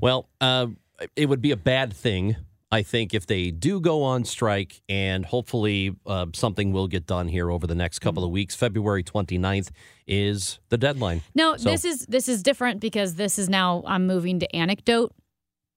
Well, 0.00 0.28
uh, 0.40 0.68
it 1.16 1.26
would 1.26 1.42
be 1.42 1.50
a 1.50 1.56
bad 1.56 1.92
thing, 1.92 2.36
I 2.70 2.82
think, 2.82 3.12
if 3.12 3.26
they 3.26 3.50
do 3.50 3.80
go 3.80 4.02
on 4.02 4.24
strike, 4.24 4.80
and 4.88 5.26
hopefully 5.26 5.94
uh, 6.06 6.26
something 6.32 6.72
will 6.72 6.88
get 6.88 7.06
done 7.06 7.28
here 7.28 7.50
over 7.50 7.66
the 7.66 7.74
next 7.74 7.98
couple 7.98 8.24
of 8.24 8.30
weeks. 8.30 8.54
February 8.54 9.04
29th 9.04 9.68
is 10.06 10.60
the 10.70 10.78
deadline. 10.78 11.20
No, 11.34 11.56
So- 11.56 11.70
this 11.70 11.84
is 11.84 12.06
this 12.06 12.28
is 12.28 12.42
different 12.42 12.80
because 12.80 13.16
this 13.16 13.38
is 13.38 13.48
now 13.50 13.82
I'm 13.86 14.06
moving 14.06 14.40
to 14.40 14.56
anecdote. 14.56 15.12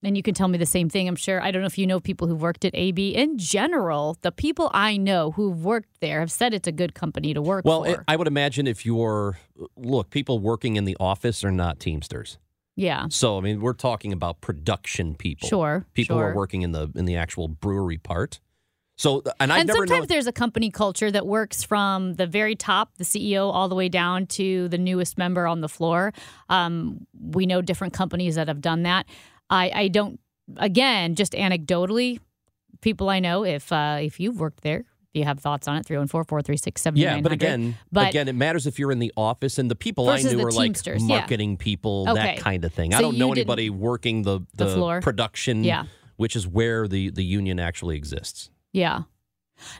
And 0.05 0.15
you 0.15 0.21
can 0.21 0.35
tell 0.35 0.47
me 0.47 0.57
the 0.59 0.67
same 0.67 0.87
thing, 0.87 1.07
I'm 1.07 1.15
sure. 1.15 1.41
I 1.41 1.49
don't 1.49 1.61
know 1.61 1.65
if 1.65 1.77
you 1.79 1.87
know 1.87 1.99
people 1.99 2.27
who've 2.27 2.41
worked 2.41 2.63
at 2.63 2.75
AB. 2.75 3.15
In 3.15 3.39
general, 3.39 4.17
the 4.21 4.31
people 4.31 4.69
I 4.71 4.97
know 4.97 5.31
who've 5.31 5.65
worked 5.65 5.99
there 5.99 6.19
have 6.19 6.31
said 6.31 6.53
it's 6.53 6.67
a 6.67 6.71
good 6.71 6.93
company 6.93 7.33
to 7.33 7.41
work 7.41 7.65
Well, 7.65 7.83
for. 7.83 7.89
it, 7.89 7.99
I 8.07 8.15
would 8.15 8.27
imagine 8.27 8.67
if 8.67 8.85
you're, 8.85 9.39
look, 9.75 10.11
people 10.11 10.37
working 10.37 10.75
in 10.75 10.85
the 10.85 10.95
office 10.99 11.43
are 11.43 11.49
not 11.51 11.79
Teamsters. 11.79 12.37
yeah. 12.75 13.07
So, 13.09 13.37
I 13.39 13.41
mean, 13.41 13.61
we're 13.61 13.73
talking 13.73 14.13
about 14.13 14.41
production 14.41 15.15
people. 15.15 15.49
Sure, 15.49 15.87
People 15.95 16.17
who 16.17 16.21
are 16.23 16.35
working 16.35 16.61
in 16.61 16.71
the 16.71 16.91
in 16.95 17.05
the 17.05 17.15
actual 17.15 17.47
brewery 17.47 17.97
part. 17.97 18.39
So, 18.97 19.23
and 19.41 19.51
I 19.51 19.59
and 19.59 19.69
sometimes 19.69 20.01
know. 20.03 20.05
there's 20.05 20.27
a 20.27 20.31
company 20.31 20.69
culture 20.71 21.11
that 21.11 21.27
works 21.27 21.63
from 21.63 22.13
the 22.13 22.25
very 22.25 22.55
top, 22.55 22.91
the 22.97 23.03
CEO, 23.03 23.51
all 23.51 23.67
the 23.67 23.75
way 23.75 23.89
down 23.89 24.25
to 24.27 24.69
the 24.69 24.77
newest 24.77 25.17
member 25.17 25.47
on 25.47 25.59
the 25.59 25.67
floor. 25.67 26.13
Um, 26.47 27.05
we 27.19 27.45
know 27.45 27.61
different 27.61 27.93
companies 27.93 28.35
that 28.35 28.47
have 28.47 28.61
done 28.61 28.83
that. 28.83 29.05
I, 29.49 29.71
I 29.73 29.87
don't. 29.87 30.19
Again, 30.57 31.15
just 31.15 31.33
anecdotally, 31.33 32.19
people 32.81 33.09
I 33.09 33.19
know, 33.19 33.43
if 33.43 33.71
uh, 33.71 33.97
if 34.01 34.19
you've 34.19 34.39
worked 34.39 34.61
there, 34.61 34.79
if 34.79 34.85
you 35.13 35.23
have 35.23 35.39
thoughts 35.39 35.67
on 35.67 35.77
it, 35.77 35.85
three 35.85 35.97
one 35.97 36.07
four 36.07 36.23
four 36.23 36.41
three 36.41 36.57
six 36.57 36.81
seven 36.81 36.99
Yeah, 36.99 37.19
but 37.21 37.31
again, 37.31 37.77
but 37.91 38.09
again, 38.09 38.27
it 38.27 38.35
matters 38.35 38.67
if 38.67 38.77
you're 38.77 38.91
in 38.91 38.99
the 38.99 39.11
office 39.17 39.57
and 39.57 39.71
the 39.71 39.75
people 39.75 40.07
I 40.09 40.21
knew 40.21 40.37
were 40.37 40.51
like 40.51 40.67
Teamsters, 40.67 41.01
yeah. 41.03 41.17
marketing 41.19 41.57
people, 41.57 42.05
Okay. 42.09 42.21
that 42.35 42.37
kind 42.39 42.63
of 42.63 42.73
thing. 42.73 42.91
So 42.91 42.97
I 42.97 43.01
don't 43.01 43.17
know 43.17 43.31
anybody 43.31 43.69
working 43.71 44.21
the 44.21 44.41
The 44.55 44.65
the, 44.65 44.73
floor? 44.75 45.01
production, 45.01 45.63
Yeah. 45.63 45.85
which 46.17 46.35
is 46.35 46.47
where 46.47 46.87
the 46.87 47.09
the 47.09 47.23
union 47.23 47.59
actually 47.59 47.97
exists. 47.97 48.51
Yeah. 48.71 49.03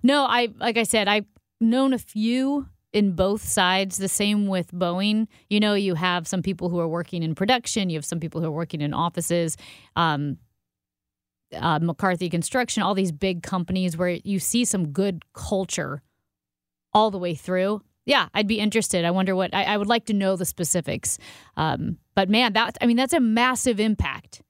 No, 0.01 0.25
I 0.25 0.49
like 0.57 0.77
I 0.77 0.83
said, 0.83 1.07
I've 1.07 1.25
known 1.61 1.93
a 1.93 1.99
few 1.99 2.67
in 2.95 3.11
both 3.11 3.43
sides. 3.43 3.97
The 3.97 4.07
same 4.07 4.47
with 4.47 4.71
Boeing. 4.71 5.27
You 5.49 5.59
know, 5.59 5.73
you 5.73 5.95
have 5.95 6.27
some 6.27 6.41
people 6.41 6.69
who 6.69 6.79
are 6.79 6.87
working 6.87 7.23
in 7.23 7.35
production. 7.35 7.89
You 7.89 7.97
have 7.97 8.05
some 8.05 8.21
people 8.21 8.39
who 8.39 8.47
are 8.47 8.51
working 8.51 8.79
in 8.79 8.93
offices. 8.93 9.57
Um, 9.97 10.37
uh, 11.53 11.79
McCarthy 11.79 12.29
Construction, 12.29 12.83
all 12.83 12.95
these 12.95 13.11
big 13.11 13.43
companies 13.43 13.97
where 13.97 14.09
you 14.23 14.39
see 14.39 14.63
some 14.63 14.93
good 14.93 15.23
culture 15.33 16.01
all 16.93 17.11
the 17.11 17.17
way 17.19 17.35
through. 17.35 17.81
Yeah, 18.05 18.29
I'd 18.33 18.47
be 18.47 18.59
interested. 18.59 19.03
I 19.03 19.11
wonder 19.11 19.35
what 19.35 19.53
I, 19.53 19.63
I 19.63 19.77
would 19.77 19.87
like 19.87 20.05
to 20.05 20.13
know 20.13 20.37
the 20.37 20.45
specifics. 20.45 21.17
Um, 21.57 21.97
but 22.15 22.29
man, 22.29 22.53
that 22.53 22.77
I 22.81 22.85
mean, 22.85 22.97
that's 22.97 23.13
a 23.13 23.19
massive 23.19 23.79
impact. 23.79 24.41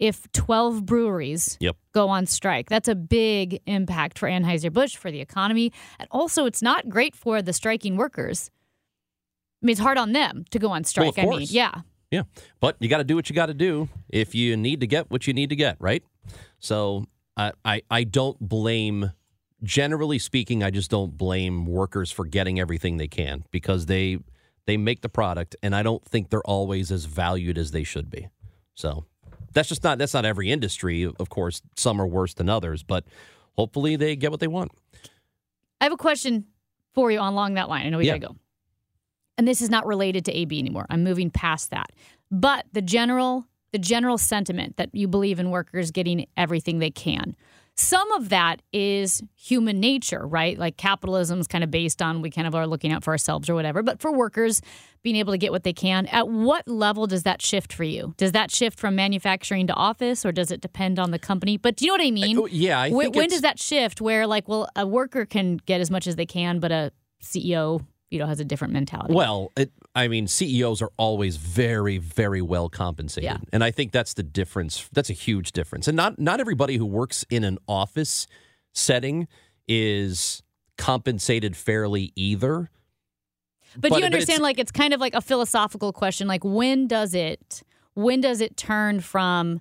If 0.00 0.30
twelve 0.32 0.84
breweries 0.86 1.56
Yep. 1.60 1.76
go 1.92 2.08
on 2.08 2.26
strike. 2.26 2.68
That's 2.68 2.88
a 2.88 2.94
big 2.96 3.60
impact 3.66 4.18
for 4.18 4.28
Anheuser-Busch, 4.28 4.96
for 4.96 5.10
the 5.12 5.20
economy. 5.20 5.72
And 5.98 6.08
also, 6.10 6.46
it's 6.46 6.62
not 6.62 6.88
great 6.88 7.14
for 7.14 7.42
the 7.42 7.52
striking 7.52 7.96
workers. 7.96 8.50
I 9.62 9.66
mean, 9.66 9.72
it's 9.72 9.80
hard 9.80 9.98
on 9.98 10.12
them 10.12 10.46
to 10.50 10.58
go 10.58 10.70
on 10.70 10.84
strike. 10.84 11.18
of 11.18 11.24
I 11.24 11.26
mean, 11.26 11.46
yeah. 11.50 11.82
Yeah, 12.10 12.22
but 12.58 12.76
you 12.80 12.88
got 12.88 12.98
to 12.98 13.04
do 13.04 13.14
what 13.14 13.28
you 13.28 13.36
got 13.36 13.46
to 13.46 13.54
do 13.54 13.88
if 14.08 14.34
you 14.34 14.56
need 14.56 14.80
to 14.80 14.86
get 14.88 15.10
what 15.10 15.28
you 15.28 15.32
need 15.34 15.50
to 15.50 15.56
get, 15.56 15.76
right? 15.78 16.02
So 16.58 17.04
I, 17.36 17.52
I 17.64 17.82
I 17.90 18.04
don't 18.04 18.40
blame. 18.40 19.12
Generally 19.62 20.20
speaking, 20.20 20.62
I 20.64 20.70
just 20.70 20.90
don't 20.90 21.18
blame 21.18 21.66
workers 21.66 22.10
for 22.10 22.24
getting 22.24 22.58
everything 22.58 22.96
they 22.96 23.06
can 23.06 23.44
because 23.50 23.84
they 23.86 24.18
they 24.66 24.78
make 24.78 25.02
the 25.02 25.10
product, 25.10 25.54
and 25.62 25.74
I 25.76 25.82
don't 25.82 26.02
think 26.04 26.30
they're 26.30 26.40
always 26.46 26.90
as 26.90 27.04
valued 27.04 27.58
as 27.58 27.70
they 27.70 27.84
should 27.84 28.10
be. 28.10 28.28
So 28.74 29.04
that's 29.52 29.68
just 29.68 29.82
not 29.84 29.98
that's 29.98 30.14
not 30.14 30.24
every 30.24 30.50
industry. 30.50 31.04
Of 31.04 31.28
course, 31.28 31.62
some 31.76 32.00
are 32.00 32.06
worse 32.06 32.34
than 32.34 32.48
others, 32.48 32.82
but 32.82 33.04
hopefully 33.56 33.96
they 33.96 34.16
get 34.16 34.30
what 34.30 34.40
they 34.40 34.46
want. 34.48 34.72
I 35.80 35.84
have 35.84 35.92
a 35.92 35.96
question 35.96 36.46
for 36.94 37.10
you 37.10 37.20
along 37.20 37.54
that 37.54 37.68
line. 37.68 37.86
I 37.86 37.90
know 37.90 37.98
we 37.98 38.06
Yeah. 38.06 38.18
gotta 38.18 38.34
go. 38.34 38.40
And 39.38 39.48
this 39.48 39.62
is 39.62 39.70
not 39.70 39.86
related 39.86 40.24
to 40.26 40.32
AB 40.32 40.58
anymore. 40.58 40.86
I'm 40.90 41.02
moving 41.02 41.30
past 41.30 41.70
that. 41.70 41.90
But 42.30 42.66
the 42.72 42.82
general 42.82 43.46
the 43.72 43.78
general 43.78 44.18
sentiment 44.18 44.76
that 44.78 44.92
you 44.92 45.06
believe 45.06 45.38
in 45.38 45.48
workers 45.50 45.92
getting 45.92 46.26
everything 46.36 46.80
they 46.80 46.90
can. 46.90 47.36
Some 47.80 48.12
of 48.12 48.28
that 48.28 48.60
is 48.74 49.22
human 49.34 49.80
nature, 49.80 50.26
right? 50.26 50.58
Like 50.58 50.76
capitalism 50.76 51.40
is 51.40 51.46
kind 51.46 51.64
of 51.64 51.70
based 51.70 52.02
on 52.02 52.20
we 52.20 52.30
kind 52.30 52.46
of 52.46 52.54
are 52.54 52.66
looking 52.66 52.92
out 52.92 53.02
for 53.02 53.10
ourselves 53.10 53.48
or 53.48 53.54
whatever. 53.54 53.82
But 53.82 54.00
for 54.00 54.12
workers, 54.12 54.60
being 55.02 55.16
able 55.16 55.32
to 55.32 55.38
get 55.38 55.50
what 55.50 55.64
they 55.64 55.72
can, 55.72 56.04
at 56.08 56.28
what 56.28 56.68
level 56.68 57.06
does 57.06 57.22
that 57.22 57.40
shift 57.40 57.72
for 57.72 57.84
you? 57.84 58.12
Does 58.18 58.32
that 58.32 58.50
shift 58.50 58.78
from 58.78 58.96
manufacturing 58.96 59.66
to 59.68 59.72
office 59.72 60.26
or 60.26 60.30
does 60.30 60.50
it 60.50 60.60
depend 60.60 60.98
on 60.98 61.10
the 61.10 61.18
company? 61.18 61.56
But 61.56 61.76
do 61.76 61.86
you 61.86 61.90
know 61.90 61.94
what 61.94 62.06
I 62.06 62.10
mean? 62.10 62.38
oh, 62.38 62.46
yeah, 62.46 62.78
I 62.78 62.90
when 62.90 63.28
does 63.30 63.40
that 63.40 63.58
shift 63.58 64.02
where 64.02 64.26
like, 64.26 64.46
well, 64.46 64.68
a 64.76 64.86
worker 64.86 65.24
can 65.24 65.56
get 65.56 65.80
as 65.80 65.90
much 65.90 66.06
as 66.06 66.16
they 66.16 66.26
can, 66.26 66.60
but 66.60 66.70
a 66.70 66.92
CEO, 67.22 67.86
you 68.10 68.18
know, 68.18 68.26
has 68.26 68.40
a 68.40 68.44
different 68.44 68.72
mentality? 68.72 69.14
Well, 69.14 69.52
it, 69.56 69.70
I 69.94 70.08
mean, 70.08 70.26
CEOs 70.26 70.82
are 70.82 70.90
always 70.96 71.36
very, 71.36 71.98
very 71.98 72.42
well 72.42 72.68
compensated, 72.68 73.24
Yeah. 73.30 73.38
and 73.52 73.62
I 73.64 73.70
think 73.70 73.92
that's 73.92 74.14
the 74.14 74.22
difference. 74.22 74.88
That's 74.92 75.10
a 75.10 75.14
huge 75.14 75.52
difference, 75.52 75.88
and 75.88 75.96
not 75.96 76.18
not 76.18 76.40
everybody 76.40 76.76
who 76.76 76.86
works 76.86 77.24
in 77.30 77.44
an 77.44 77.58
office 77.68 78.26
setting 78.72 79.28
is 79.68 80.42
compensated 80.78 81.56
fairly 81.56 82.12
either. 82.16 82.70
But, 83.76 83.90
But- 83.90 83.98
you 84.00 84.04
understand, 84.06 84.36
it's- 84.38 84.40
like 84.42 84.58
it's 84.58 84.72
kind 84.72 84.92
of 84.92 85.00
like 85.00 85.14
a 85.14 85.20
philosophical 85.20 85.92
question. 85.92 86.26
Like 86.26 86.44
when 86.44 86.86
does 86.88 87.14
it 87.14 87.62
when 87.94 88.20
does 88.20 88.40
it 88.40 88.56
turn 88.56 89.00
from 89.00 89.60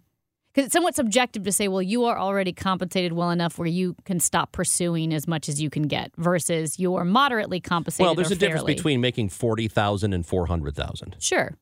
because 0.59 0.67
it's 0.67 0.73
somewhat 0.73 0.93
subjective 0.93 1.43
to 1.43 1.53
say, 1.53 1.69
well, 1.69 1.81
you 1.81 2.03
are 2.03 2.19
already 2.19 2.51
compensated 2.51 3.13
well 3.13 3.29
enough 3.29 3.57
where 3.57 3.67
you 3.67 3.95
can 4.03 4.19
stop 4.19 4.51
pursuing 4.51 5.13
as 5.13 5.25
much 5.25 5.47
as 5.47 5.61
you 5.61 5.69
can 5.69 5.83
get 5.83 6.11
versus 6.17 6.77
you're 6.77 7.05
moderately 7.05 7.61
compensated. 7.61 8.05
well, 8.05 8.13
there's 8.13 8.31
a 8.31 8.35
difference 8.35 8.65
between 8.65 8.99
making 8.99 9.29
forty 9.29 9.69
thousand 9.69 10.11
and 10.11 10.25
four 10.25 10.47
hundred 10.47 10.75
thousand. 10.75 11.15
Sure. 11.19 11.55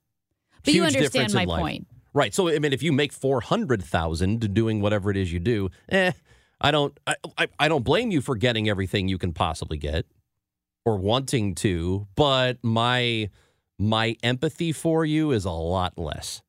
But 0.65 0.73
you 0.73 0.83
understand 0.83 1.31
my 1.31 1.45
point. 1.45 1.85
right? 2.15 2.33
So, 2.33 2.49
I 2.49 2.57
mean, 2.57 2.73
if 2.73 2.81
you 2.81 2.91
make 2.91 3.13
four 3.13 3.39
hundred 3.39 3.83
thousand 3.83 4.51
doing 4.55 4.81
whatever 4.81 5.11
it 5.11 5.17
is 5.17 5.31
you 5.31 5.39
do, 5.39 5.69
eh, 5.89 6.13
I 6.59 6.71
don't, 6.71 6.99
I, 7.05 7.15
I, 7.37 7.47
I 7.59 7.67
don't 7.67 7.83
blame 7.83 8.09
you 8.09 8.21
for 8.21 8.35
getting 8.35 8.67
everything 8.67 9.07
you 9.07 9.19
can 9.19 9.31
possibly 9.31 9.77
get 9.77 10.07
or 10.85 10.97
wanting 10.97 11.53
to, 11.55 12.07
but 12.15 12.57
my 12.63 13.29
my 13.77 14.15
empathy 14.23 14.71
for 14.71 15.05
you 15.05 15.33
is 15.33 15.45
a 15.45 15.51
lot 15.51 15.99
less. 15.99 16.41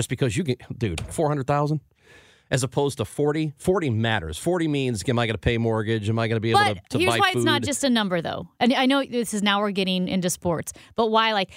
Just 0.00 0.08
because 0.08 0.34
you 0.34 0.44
get, 0.44 0.62
dude, 0.78 0.98
four 1.12 1.28
hundred 1.28 1.46
thousand. 1.46 1.80
As 2.52 2.64
opposed 2.64 2.96
to 2.98 3.04
40, 3.04 3.52
40 3.58 3.90
matters. 3.90 4.36
40 4.36 4.66
means, 4.66 5.04
am 5.08 5.20
I 5.20 5.26
going 5.26 5.34
to 5.34 5.38
pay 5.38 5.56
mortgage? 5.56 6.08
Am 6.08 6.18
I 6.18 6.26
going 6.26 6.34
to 6.34 6.40
be 6.40 6.50
able 6.50 6.58
But 6.64 6.74
to, 6.74 6.80
to 6.90 6.98
here's 6.98 7.12
buy 7.12 7.18
why 7.20 7.30
food? 7.32 7.38
it's 7.38 7.44
not 7.44 7.62
just 7.62 7.84
a 7.84 7.90
number, 7.90 8.20
though. 8.20 8.48
And 8.58 8.74
I 8.74 8.86
know 8.86 9.04
this 9.04 9.32
is 9.34 9.40
now 9.40 9.60
we're 9.60 9.70
getting 9.70 10.08
into 10.08 10.28
sports, 10.30 10.72
but 10.96 11.12
why, 11.12 11.32
like, 11.32 11.52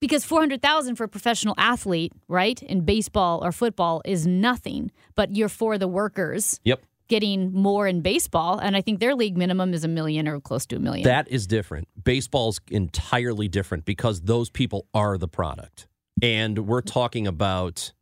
because 0.00 0.24
400,000 0.24 0.96
for 0.96 1.04
a 1.04 1.08
professional 1.08 1.54
athlete, 1.58 2.12
right, 2.26 2.62
in 2.62 2.86
baseball 2.86 3.44
or 3.44 3.52
football 3.52 4.00
is 4.06 4.26
nothing, 4.26 4.92
but 5.14 5.36
you're 5.36 5.50
for 5.50 5.76
the 5.76 5.88
workers 5.88 6.58
Yep. 6.64 6.82
getting 7.08 7.52
more 7.52 7.86
in 7.86 8.00
baseball. 8.00 8.58
And 8.58 8.78
I 8.78 8.80
think 8.80 9.00
their 9.00 9.14
league 9.14 9.36
minimum 9.36 9.74
is 9.74 9.84
a 9.84 9.88
million 9.88 10.26
or 10.26 10.40
close 10.40 10.64
to 10.66 10.76
a 10.76 10.78
million. 10.78 11.04
That 11.04 11.28
is 11.28 11.46
different. 11.46 11.86
Baseball's 12.02 12.62
entirely 12.70 13.46
different 13.48 13.84
because 13.84 14.22
those 14.22 14.48
people 14.48 14.86
are 14.94 15.18
the 15.18 15.28
product. 15.28 15.86
And 16.22 16.66
we're 16.66 16.80
talking 16.80 17.26
about 17.26 17.92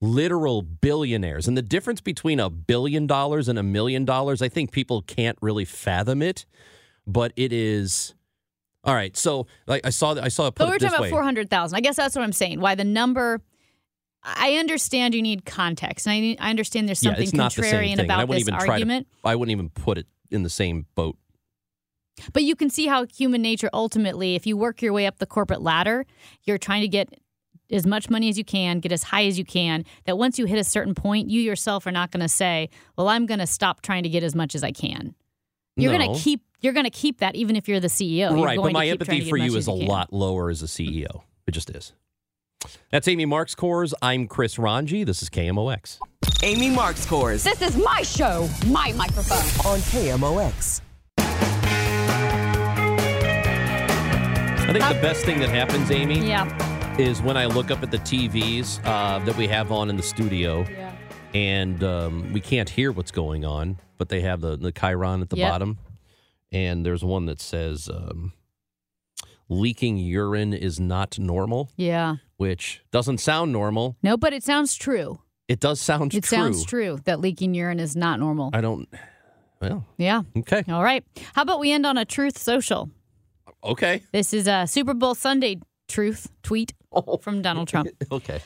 literal 0.00 0.62
billionaires. 0.62 1.48
And 1.48 1.56
the 1.56 1.62
difference 1.62 2.00
between 2.00 2.40
a 2.40 2.50
billion 2.50 3.06
dollars 3.06 3.48
and 3.48 3.58
a 3.58 3.62
million 3.62 4.04
dollars, 4.04 4.42
I 4.42 4.48
think 4.48 4.72
people 4.72 5.02
can't 5.02 5.38
really 5.40 5.64
fathom 5.64 6.22
it, 6.22 6.44
but 7.06 7.32
it 7.36 7.52
is 7.52 8.14
All 8.84 8.94
right. 8.94 9.16
So 9.16 9.46
like 9.66 9.84
I 9.84 9.90
saw 9.90 10.14
I 10.20 10.28
saw 10.28 10.46
put 10.50 10.58
but 10.58 10.68
we're 10.68 10.78
talking 10.78 11.00
way. 11.02 11.08
about 11.08 11.16
400,000. 11.16 11.76
I 11.76 11.80
guess 11.80 11.96
that's 11.96 12.14
what 12.14 12.22
I'm 12.22 12.32
saying. 12.32 12.60
Why 12.60 12.74
the 12.74 12.84
number. 12.84 13.40
I 14.22 14.54
understand 14.54 15.14
you 15.14 15.22
need 15.22 15.44
context, 15.44 16.04
and 16.06 16.14
I, 16.14 16.20
need, 16.20 16.38
I 16.40 16.50
understand 16.50 16.88
there's 16.88 16.98
something 16.98 17.30
the 17.30 17.48
same 17.48 17.64
contrarian 17.64 18.00
I 18.00 18.04
about 18.04 18.28
this 18.28 18.48
argument. 18.48 19.06
to 19.22 19.28
I 19.28 19.36
wouldn't 19.36 19.52
even 19.52 19.70
put 19.70 19.98
it 19.98 20.06
in 20.32 20.42
the 20.42 20.50
same 20.50 20.86
boat. 20.96 21.16
But 22.32 22.42
you 22.42 22.56
can 22.56 22.68
see 22.68 22.86
how 22.86 23.06
human 23.06 23.40
nature 23.40 23.70
ultimately, 23.72 24.34
if 24.34 24.44
you 24.44 24.56
work 24.56 24.82
your 24.82 24.92
way 24.92 25.06
up 25.06 25.18
the 25.18 25.26
corporate 25.26 25.62
ladder, 25.62 26.06
you're 26.42 26.58
trying 26.58 26.80
to 26.80 26.88
get 26.88 27.08
as 27.70 27.86
much 27.86 28.08
money 28.10 28.28
as 28.28 28.38
you 28.38 28.44
can, 28.44 28.80
get 28.80 28.92
as 28.92 29.02
high 29.04 29.24
as 29.26 29.38
you 29.38 29.44
can, 29.44 29.84
that 30.04 30.16
once 30.18 30.38
you 30.38 30.46
hit 30.46 30.58
a 30.58 30.64
certain 30.64 30.94
point, 30.94 31.28
you 31.30 31.40
yourself 31.40 31.86
are 31.86 31.92
not 31.92 32.10
going 32.10 32.20
to 32.20 32.28
say, 32.28 32.68
"Well, 32.96 33.08
I'm 33.08 33.26
going 33.26 33.40
to 33.40 33.46
stop 33.46 33.82
trying 33.82 34.02
to 34.04 34.08
get 34.08 34.22
as 34.22 34.34
much 34.34 34.54
as 34.54 34.62
I 34.62 34.72
can." 34.72 35.14
You're 35.76 35.92
No. 35.92 35.98
going 35.98 36.14
to 36.14 36.20
keep 36.20 36.42
you're 36.62 36.72
going 36.72 36.84
to 36.84 36.90
keep 36.90 37.18
that 37.20 37.36
even 37.36 37.54
if 37.54 37.68
you're 37.68 37.80
the 37.80 37.88
CEO. 37.88 38.30
You're 38.34 38.44
right, 38.44 38.56
going 38.56 38.72
but 38.72 38.78
my 38.78 38.86
to 38.86 38.92
keep 38.92 39.00
trying 39.06 39.18
empathy 39.18 39.20
to 39.24 39.30
for 39.30 39.36
you 39.36 39.50
is 39.56 39.68
as 39.68 39.68
a 39.68 39.78
can. 39.78 39.86
lot 39.86 40.12
lower 40.12 40.48
as 40.48 40.62
a 40.62 40.66
CEO. 40.66 41.22
It 41.46 41.50
just 41.52 41.68
is. 41.70 41.92
That's 42.90 43.06
Amy 43.06 43.26
Marxkors. 43.26 43.92
I'm 44.00 44.26
Chris 44.26 44.58
Ranji. 44.58 45.04
This 45.04 45.22
is 45.22 45.28
KMOX. 45.28 45.98
Amy 46.42 46.70
Marxkors. 46.70 47.44
This 47.44 47.60
is 47.62 47.76
my 47.76 48.02
show, 48.02 48.48
my 48.68 48.92
microphone. 48.92 49.70
On 49.70 49.78
KMOX. 49.80 50.80
I 54.68 54.72
think 54.72 54.84
the 54.84 54.98
best 55.00 55.24
thing 55.24 55.38
that 55.40 55.50
happens, 55.50 55.90
Amy, 55.90 56.26
Yeah. 56.26 56.44
Is 56.98 57.20
when 57.20 57.36
I 57.36 57.44
look 57.46 57.70
up 57.70 57.82
at 57.82 57.90
the 57.90 57.98
TVs 57.98 58.80
uh, 58.84 59.18
that 59.24 59.36
we 59.36 59.46
have 59.48 59.70
on 59.70 59.90
in 59.90 59.96
the 59.96 60.02
studio, 60.02 60.64
Yeah. 60.70 60.92
and 61.34 61.82
um, 61.84 62.32
we 62.32 62.40
can't 62.40 62.68
hear 62.68 62.90
what's 62.92 63.10
going 63.10 63.44
on, 63.44 63.78
but 63.98 64.08
they 64.08 64.22
have 64.22 64.40
the 64.40 64.56
the 64.56 64.72
Chiron 64.72 65.20
at 65.20 65.28
the 65.30 65.36
Yep. 65.36 65.50
bottom, 65.50 65.78
and 66.52 66.86
there's 66.86 67.04
one 67.04 67.26
that 67.26 67.40
says 67.40 67.88
um, 67.90 68.32
leaking 69.48 69.98
urine 69.98 70.54
is 70.54 70.80
not 70.80 71.18
normal, 71.18 71.70
Yeah. 71.76 72.16
which 72.38 72.82
doesn't 72.90 73.18
sound 73.18 73.52
normal. 73.52 73.96
No, 74.02 74.16
but 74.16 74.32
it 74.32 74.42
sounds 74.42 74.74
true. 74.74 75.20
It 75.48 75.60
does 75.60 75.80
sound 75.80 76.10
true. 76.12 76.18
It 76.18 76.24
true. 76.24 76.36
sounds 76.38 76.64
true 76.64 76.98
that 77.04 77.20
leaking 77.20 77.54
urine 77.54 77.78
is 77.78 77.94
not 77.94 78.18
normal. 78.18 78.50
I 78.54 78.60
don't. 78.62 78.88
Well, 79.60 79.84
yeah. 79.98 80.22
okay, 80.38 80.64
All 80.68 80.82
right. 80.82 81.04
How 81.34 81.42
about 81.42 81.60
we 81.60 81.72
end 81.72 81.86
on 81.86 81.96
a 81.98 82.04
truth 82.04 82.36
social? 82.38 82.90
okay, 83.62 84.02
This 84.12 84.32
is 84.32 84.46
a 84.48 84.66
Super 84.66 84.94
Bowl 84.94 85.14
Sunday 85.14 85.60
truth 85.88 86.28
tweet. 86.42 86.72
From 87.22 87.42
Donald 87.42 87.68
Trump. 87.68 87.88
okay. 88.12 88.40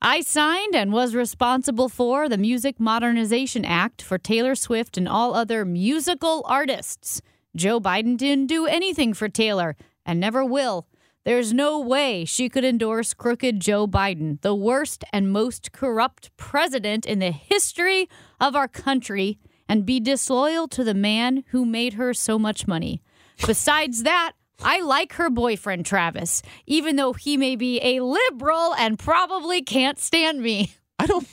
I 0.00 0.20
signed 0.20 0.74
and 0.74 0.92
was 0.92 1.14
responsible 1.14 1.88
for 1.88 2.28
the 2.28 2.36
Music 2.36 2.80
Modernization 2.80 3.64
Act 3.64 4.02
for 4.02 4.18
Taylor 4.18 4.56
Swift 4.56 4.96
and 4.96 5.08
all 5.08 5.34
other 5.34 5.64
musical 5.64 6.42
artists. 6.46 7.22
Joe 7.54 7.80
Biden 7.80 8.16
didn't 8.16 8.48
do 8.48 8.66
anything 8.66 9.14
for 9.14 9.28
Taylor 9.28 9.76
and 10.04 10.18
never 10.18 10.44
will. 10.44 10.88
There's 11.24 11.52
no 11.52 11.78
way 11.78 12.24
she 12.24 12.48
could 12.48 12.64
endorse 12.64 13.14
crooked 13.14 13.60
Joe 13.60 13.86
Biden, 13.86 14.40
the 14.40 14.56
worst 14.56 15.04
and 15.12 15.30
most 15.30 15.70
corrupt 15.70 16.36
president 16.36 17.06
in 17.06 17.20
the 17.20 17.30
history 17.30 18.08
of 18.40 18.56
our 18.56 18.66
country, 18.66 19.38
and 19.68 19.86
be 19.86 20.00
disloyal 20.00 20.66
to 20.68 20.82
the 20.82 20.94
man 20.94 21.44
who 21.50 21.64
made 21.64 21.94
her 21.94 22.12
so 22.12 22.40
much 22.40 22.66
money. 22.66 23.02
Besides 23.46 24.02
that, 24.02 24.32
I 24.62 24.80
like 24.80 25.14
her 25.14 25.30
boyfriend, 25.30 25.86
Travis, 25.86 26.42
even 26.66 26.96
though 26.96 27.12
he 27.12 27.36
may 27.36 27.56
be 27.56 27.80
a 27.82 28.00
liberal 28.00 28.74
and 28.74 28.98
probably 28.98 29.62
can't 29.62 29.98
stand 29.98 30.40
me. 30.40 30.72
I 30.98 31.06
don't. 31.06 31.26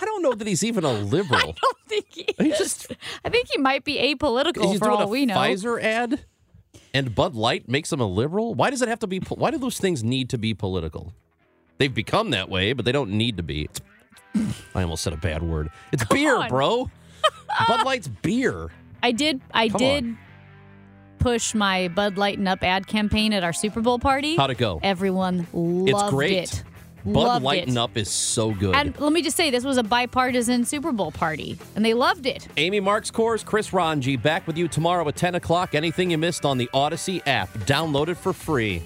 I 0.00 0.04
don't 0.04 0.22
know 0.22 0.32
that 0.32 0.46
he's 0.46 0.64
even 0.64 0.84
a 0.84 0.92
liberal. 0.92 1.40
I 1.40 1.44
don't 1.60 1.78
think 1.86 2.06
he 2.10 2.26
He 2.38 2.50
is. 2.50 2.58
just- 2.58 2.92
I 3.24 3.28
think 3.28 3.48
he 3.52 3.58
might 3.58 3.84
be 3.84 3.96
apolitical 3.98 4.70
He's 4.70 4.78
for 4.78 4.86
doing 4.86 4.96
all 4.98 5.02
a 5.02 5.08
we 5.08 5.26
know. 5.26 5.34
Pfizer 5.36 5.80
ad, 5.82 6.24
and 6.94 7.14
Bud 7.14 7.34
Light 7.34 7.68
makes 7.68 7.92
him 7.92 8.00
a 8.00 8.06
liberal. 8.06 8.54
Why 8.54 8.70
does 8.70 8.80
it 8.82 8.88
have 8.88 9.00
to 9.00 9.06
be? 9.06 9.18
Why 9.18 9.50
do 9.50 9.58
those 9.58 9.78
things 9.78 10.02
need 10.02 10.30
to 10.30 10.38
be 10.38 10.54
political? 10.54 11.12
They've 11.78 11.92
become 11.92 12.30
that 12.30 12.48
way, 12.48 12.72
but 12.72 12.84
they 12.84 12.92
don't 12.92 13.10
need 13.10 13.36
to 13.38 13.42
be. 13.42 13.62
It's- 13.64 14.54
I 14.74 14.82
almost 14.82 15.02
said 15.02 15.12
a 15.12 15.16
bad 15.18 15.42
word. 15.42 15.70
It's 15.92 16.04
beer, 16.06 16.36
on. 16.36 16.48
bro. 16.48 16.90
Bud 17.68 17.84
Light's 17.84 18.08
beer. 18.08 18.70
I 19.02 19.12
did. 19.12 19.40
I 19.52 19.68
Come 19.68 19.78
did 19.78 20.04
on. 20.04 20.18
Push 21.22 21.54
my 21.54 21.86
Bud 21.86 22.18
Lighten 22.18 22.48
Up 22.48 22.64
ad 22.64 22.88
campaign 22.88 23.32
at 23.32 23.44
our 23.44 23.52
Super 23.52 23.80
Bowl 23.80 24.00
party. 24.00 24.34
How'd 24.34 24.50
it 24.50 24.58
go? 24.58 24.80
Everyone 24.82 25.46
loved 25.52 25.88
it's 25.88 26.10
great. 26.10 26.32
it. 26.32 26.64
Bud 27.04 27.12
loved 27.12 27.44
Lighten 27.44 27.76
it. 27.76 27.80
Up 27.80 27.96
is 27.96 28.10
so 28.10 28.50
good. 28.50 28.74
And 28.74 28.98
let 28.98 29.12
me 29.12 29.22
just 29.22 29.36
say, 29.36 29.48
this 29.48 29.62
was 29.62 29.76
a 29.76 29.84
bipartisan 29.84 30.64
Super 30.64 30.90
Bowl 30.90 31.12
party, 31.12 31.60
and 31.76 31.84
they 31.84 31.94
loved 31.94 32.26
it. 32.26 32.48
Amy 32.56 32.80
Marxkors, 32.80 33.44
Chris 33.44 33.72
Ranji, 33.72 34.16
back 34.16 34.48
with 34.48 34.58
you 34.58 34.66
tomorrow 34.66 35.06
at 35.06 35.14
10 35.14 35.36
o'clock. 35.36 35.76
Anything 35.76 36.10
you 36.10 36.18
missed 36.18 36.44
on 36.44 36.58
the 36.58 36.68
Audacy 36.74 37.24
app, 37.28 37.48
download 37.66 38.08
it 38.08 38.16
for 38.16 38.32
free. 38.32 38.82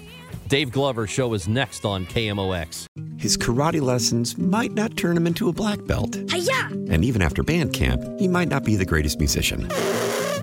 Dave 0.47 0.71
Glover's 0.71 1.09
show 1.09 1.33
is 1.33 1.47
next 1.47 1.85
on 1.85 2.05
KMOX. 2.05 2.85
His 3.17 3.35
karate 3.35 3.81
lessons 3.81 4.37
might 4.37 4.73
not 4.73 4.95
turn 4.95 5.17
him 5.17 5.25
into 5.25 5.49
a 5.49 5.53
black 5.53 5.83
belt. 5.85 6.15
Hiya! 6.29 6.67
And 6.91 7.03
even 7.03 7.23
after 7.23 7.41
band 7.41 7.73
camp, 7.73 8.03
he 8.19 8.27
might 8.27 8.47
not 8.47 8.63
be 8.63 8.75
the 8.75 8.85
greatest 8.85 9.17
musician. 9.17 9.67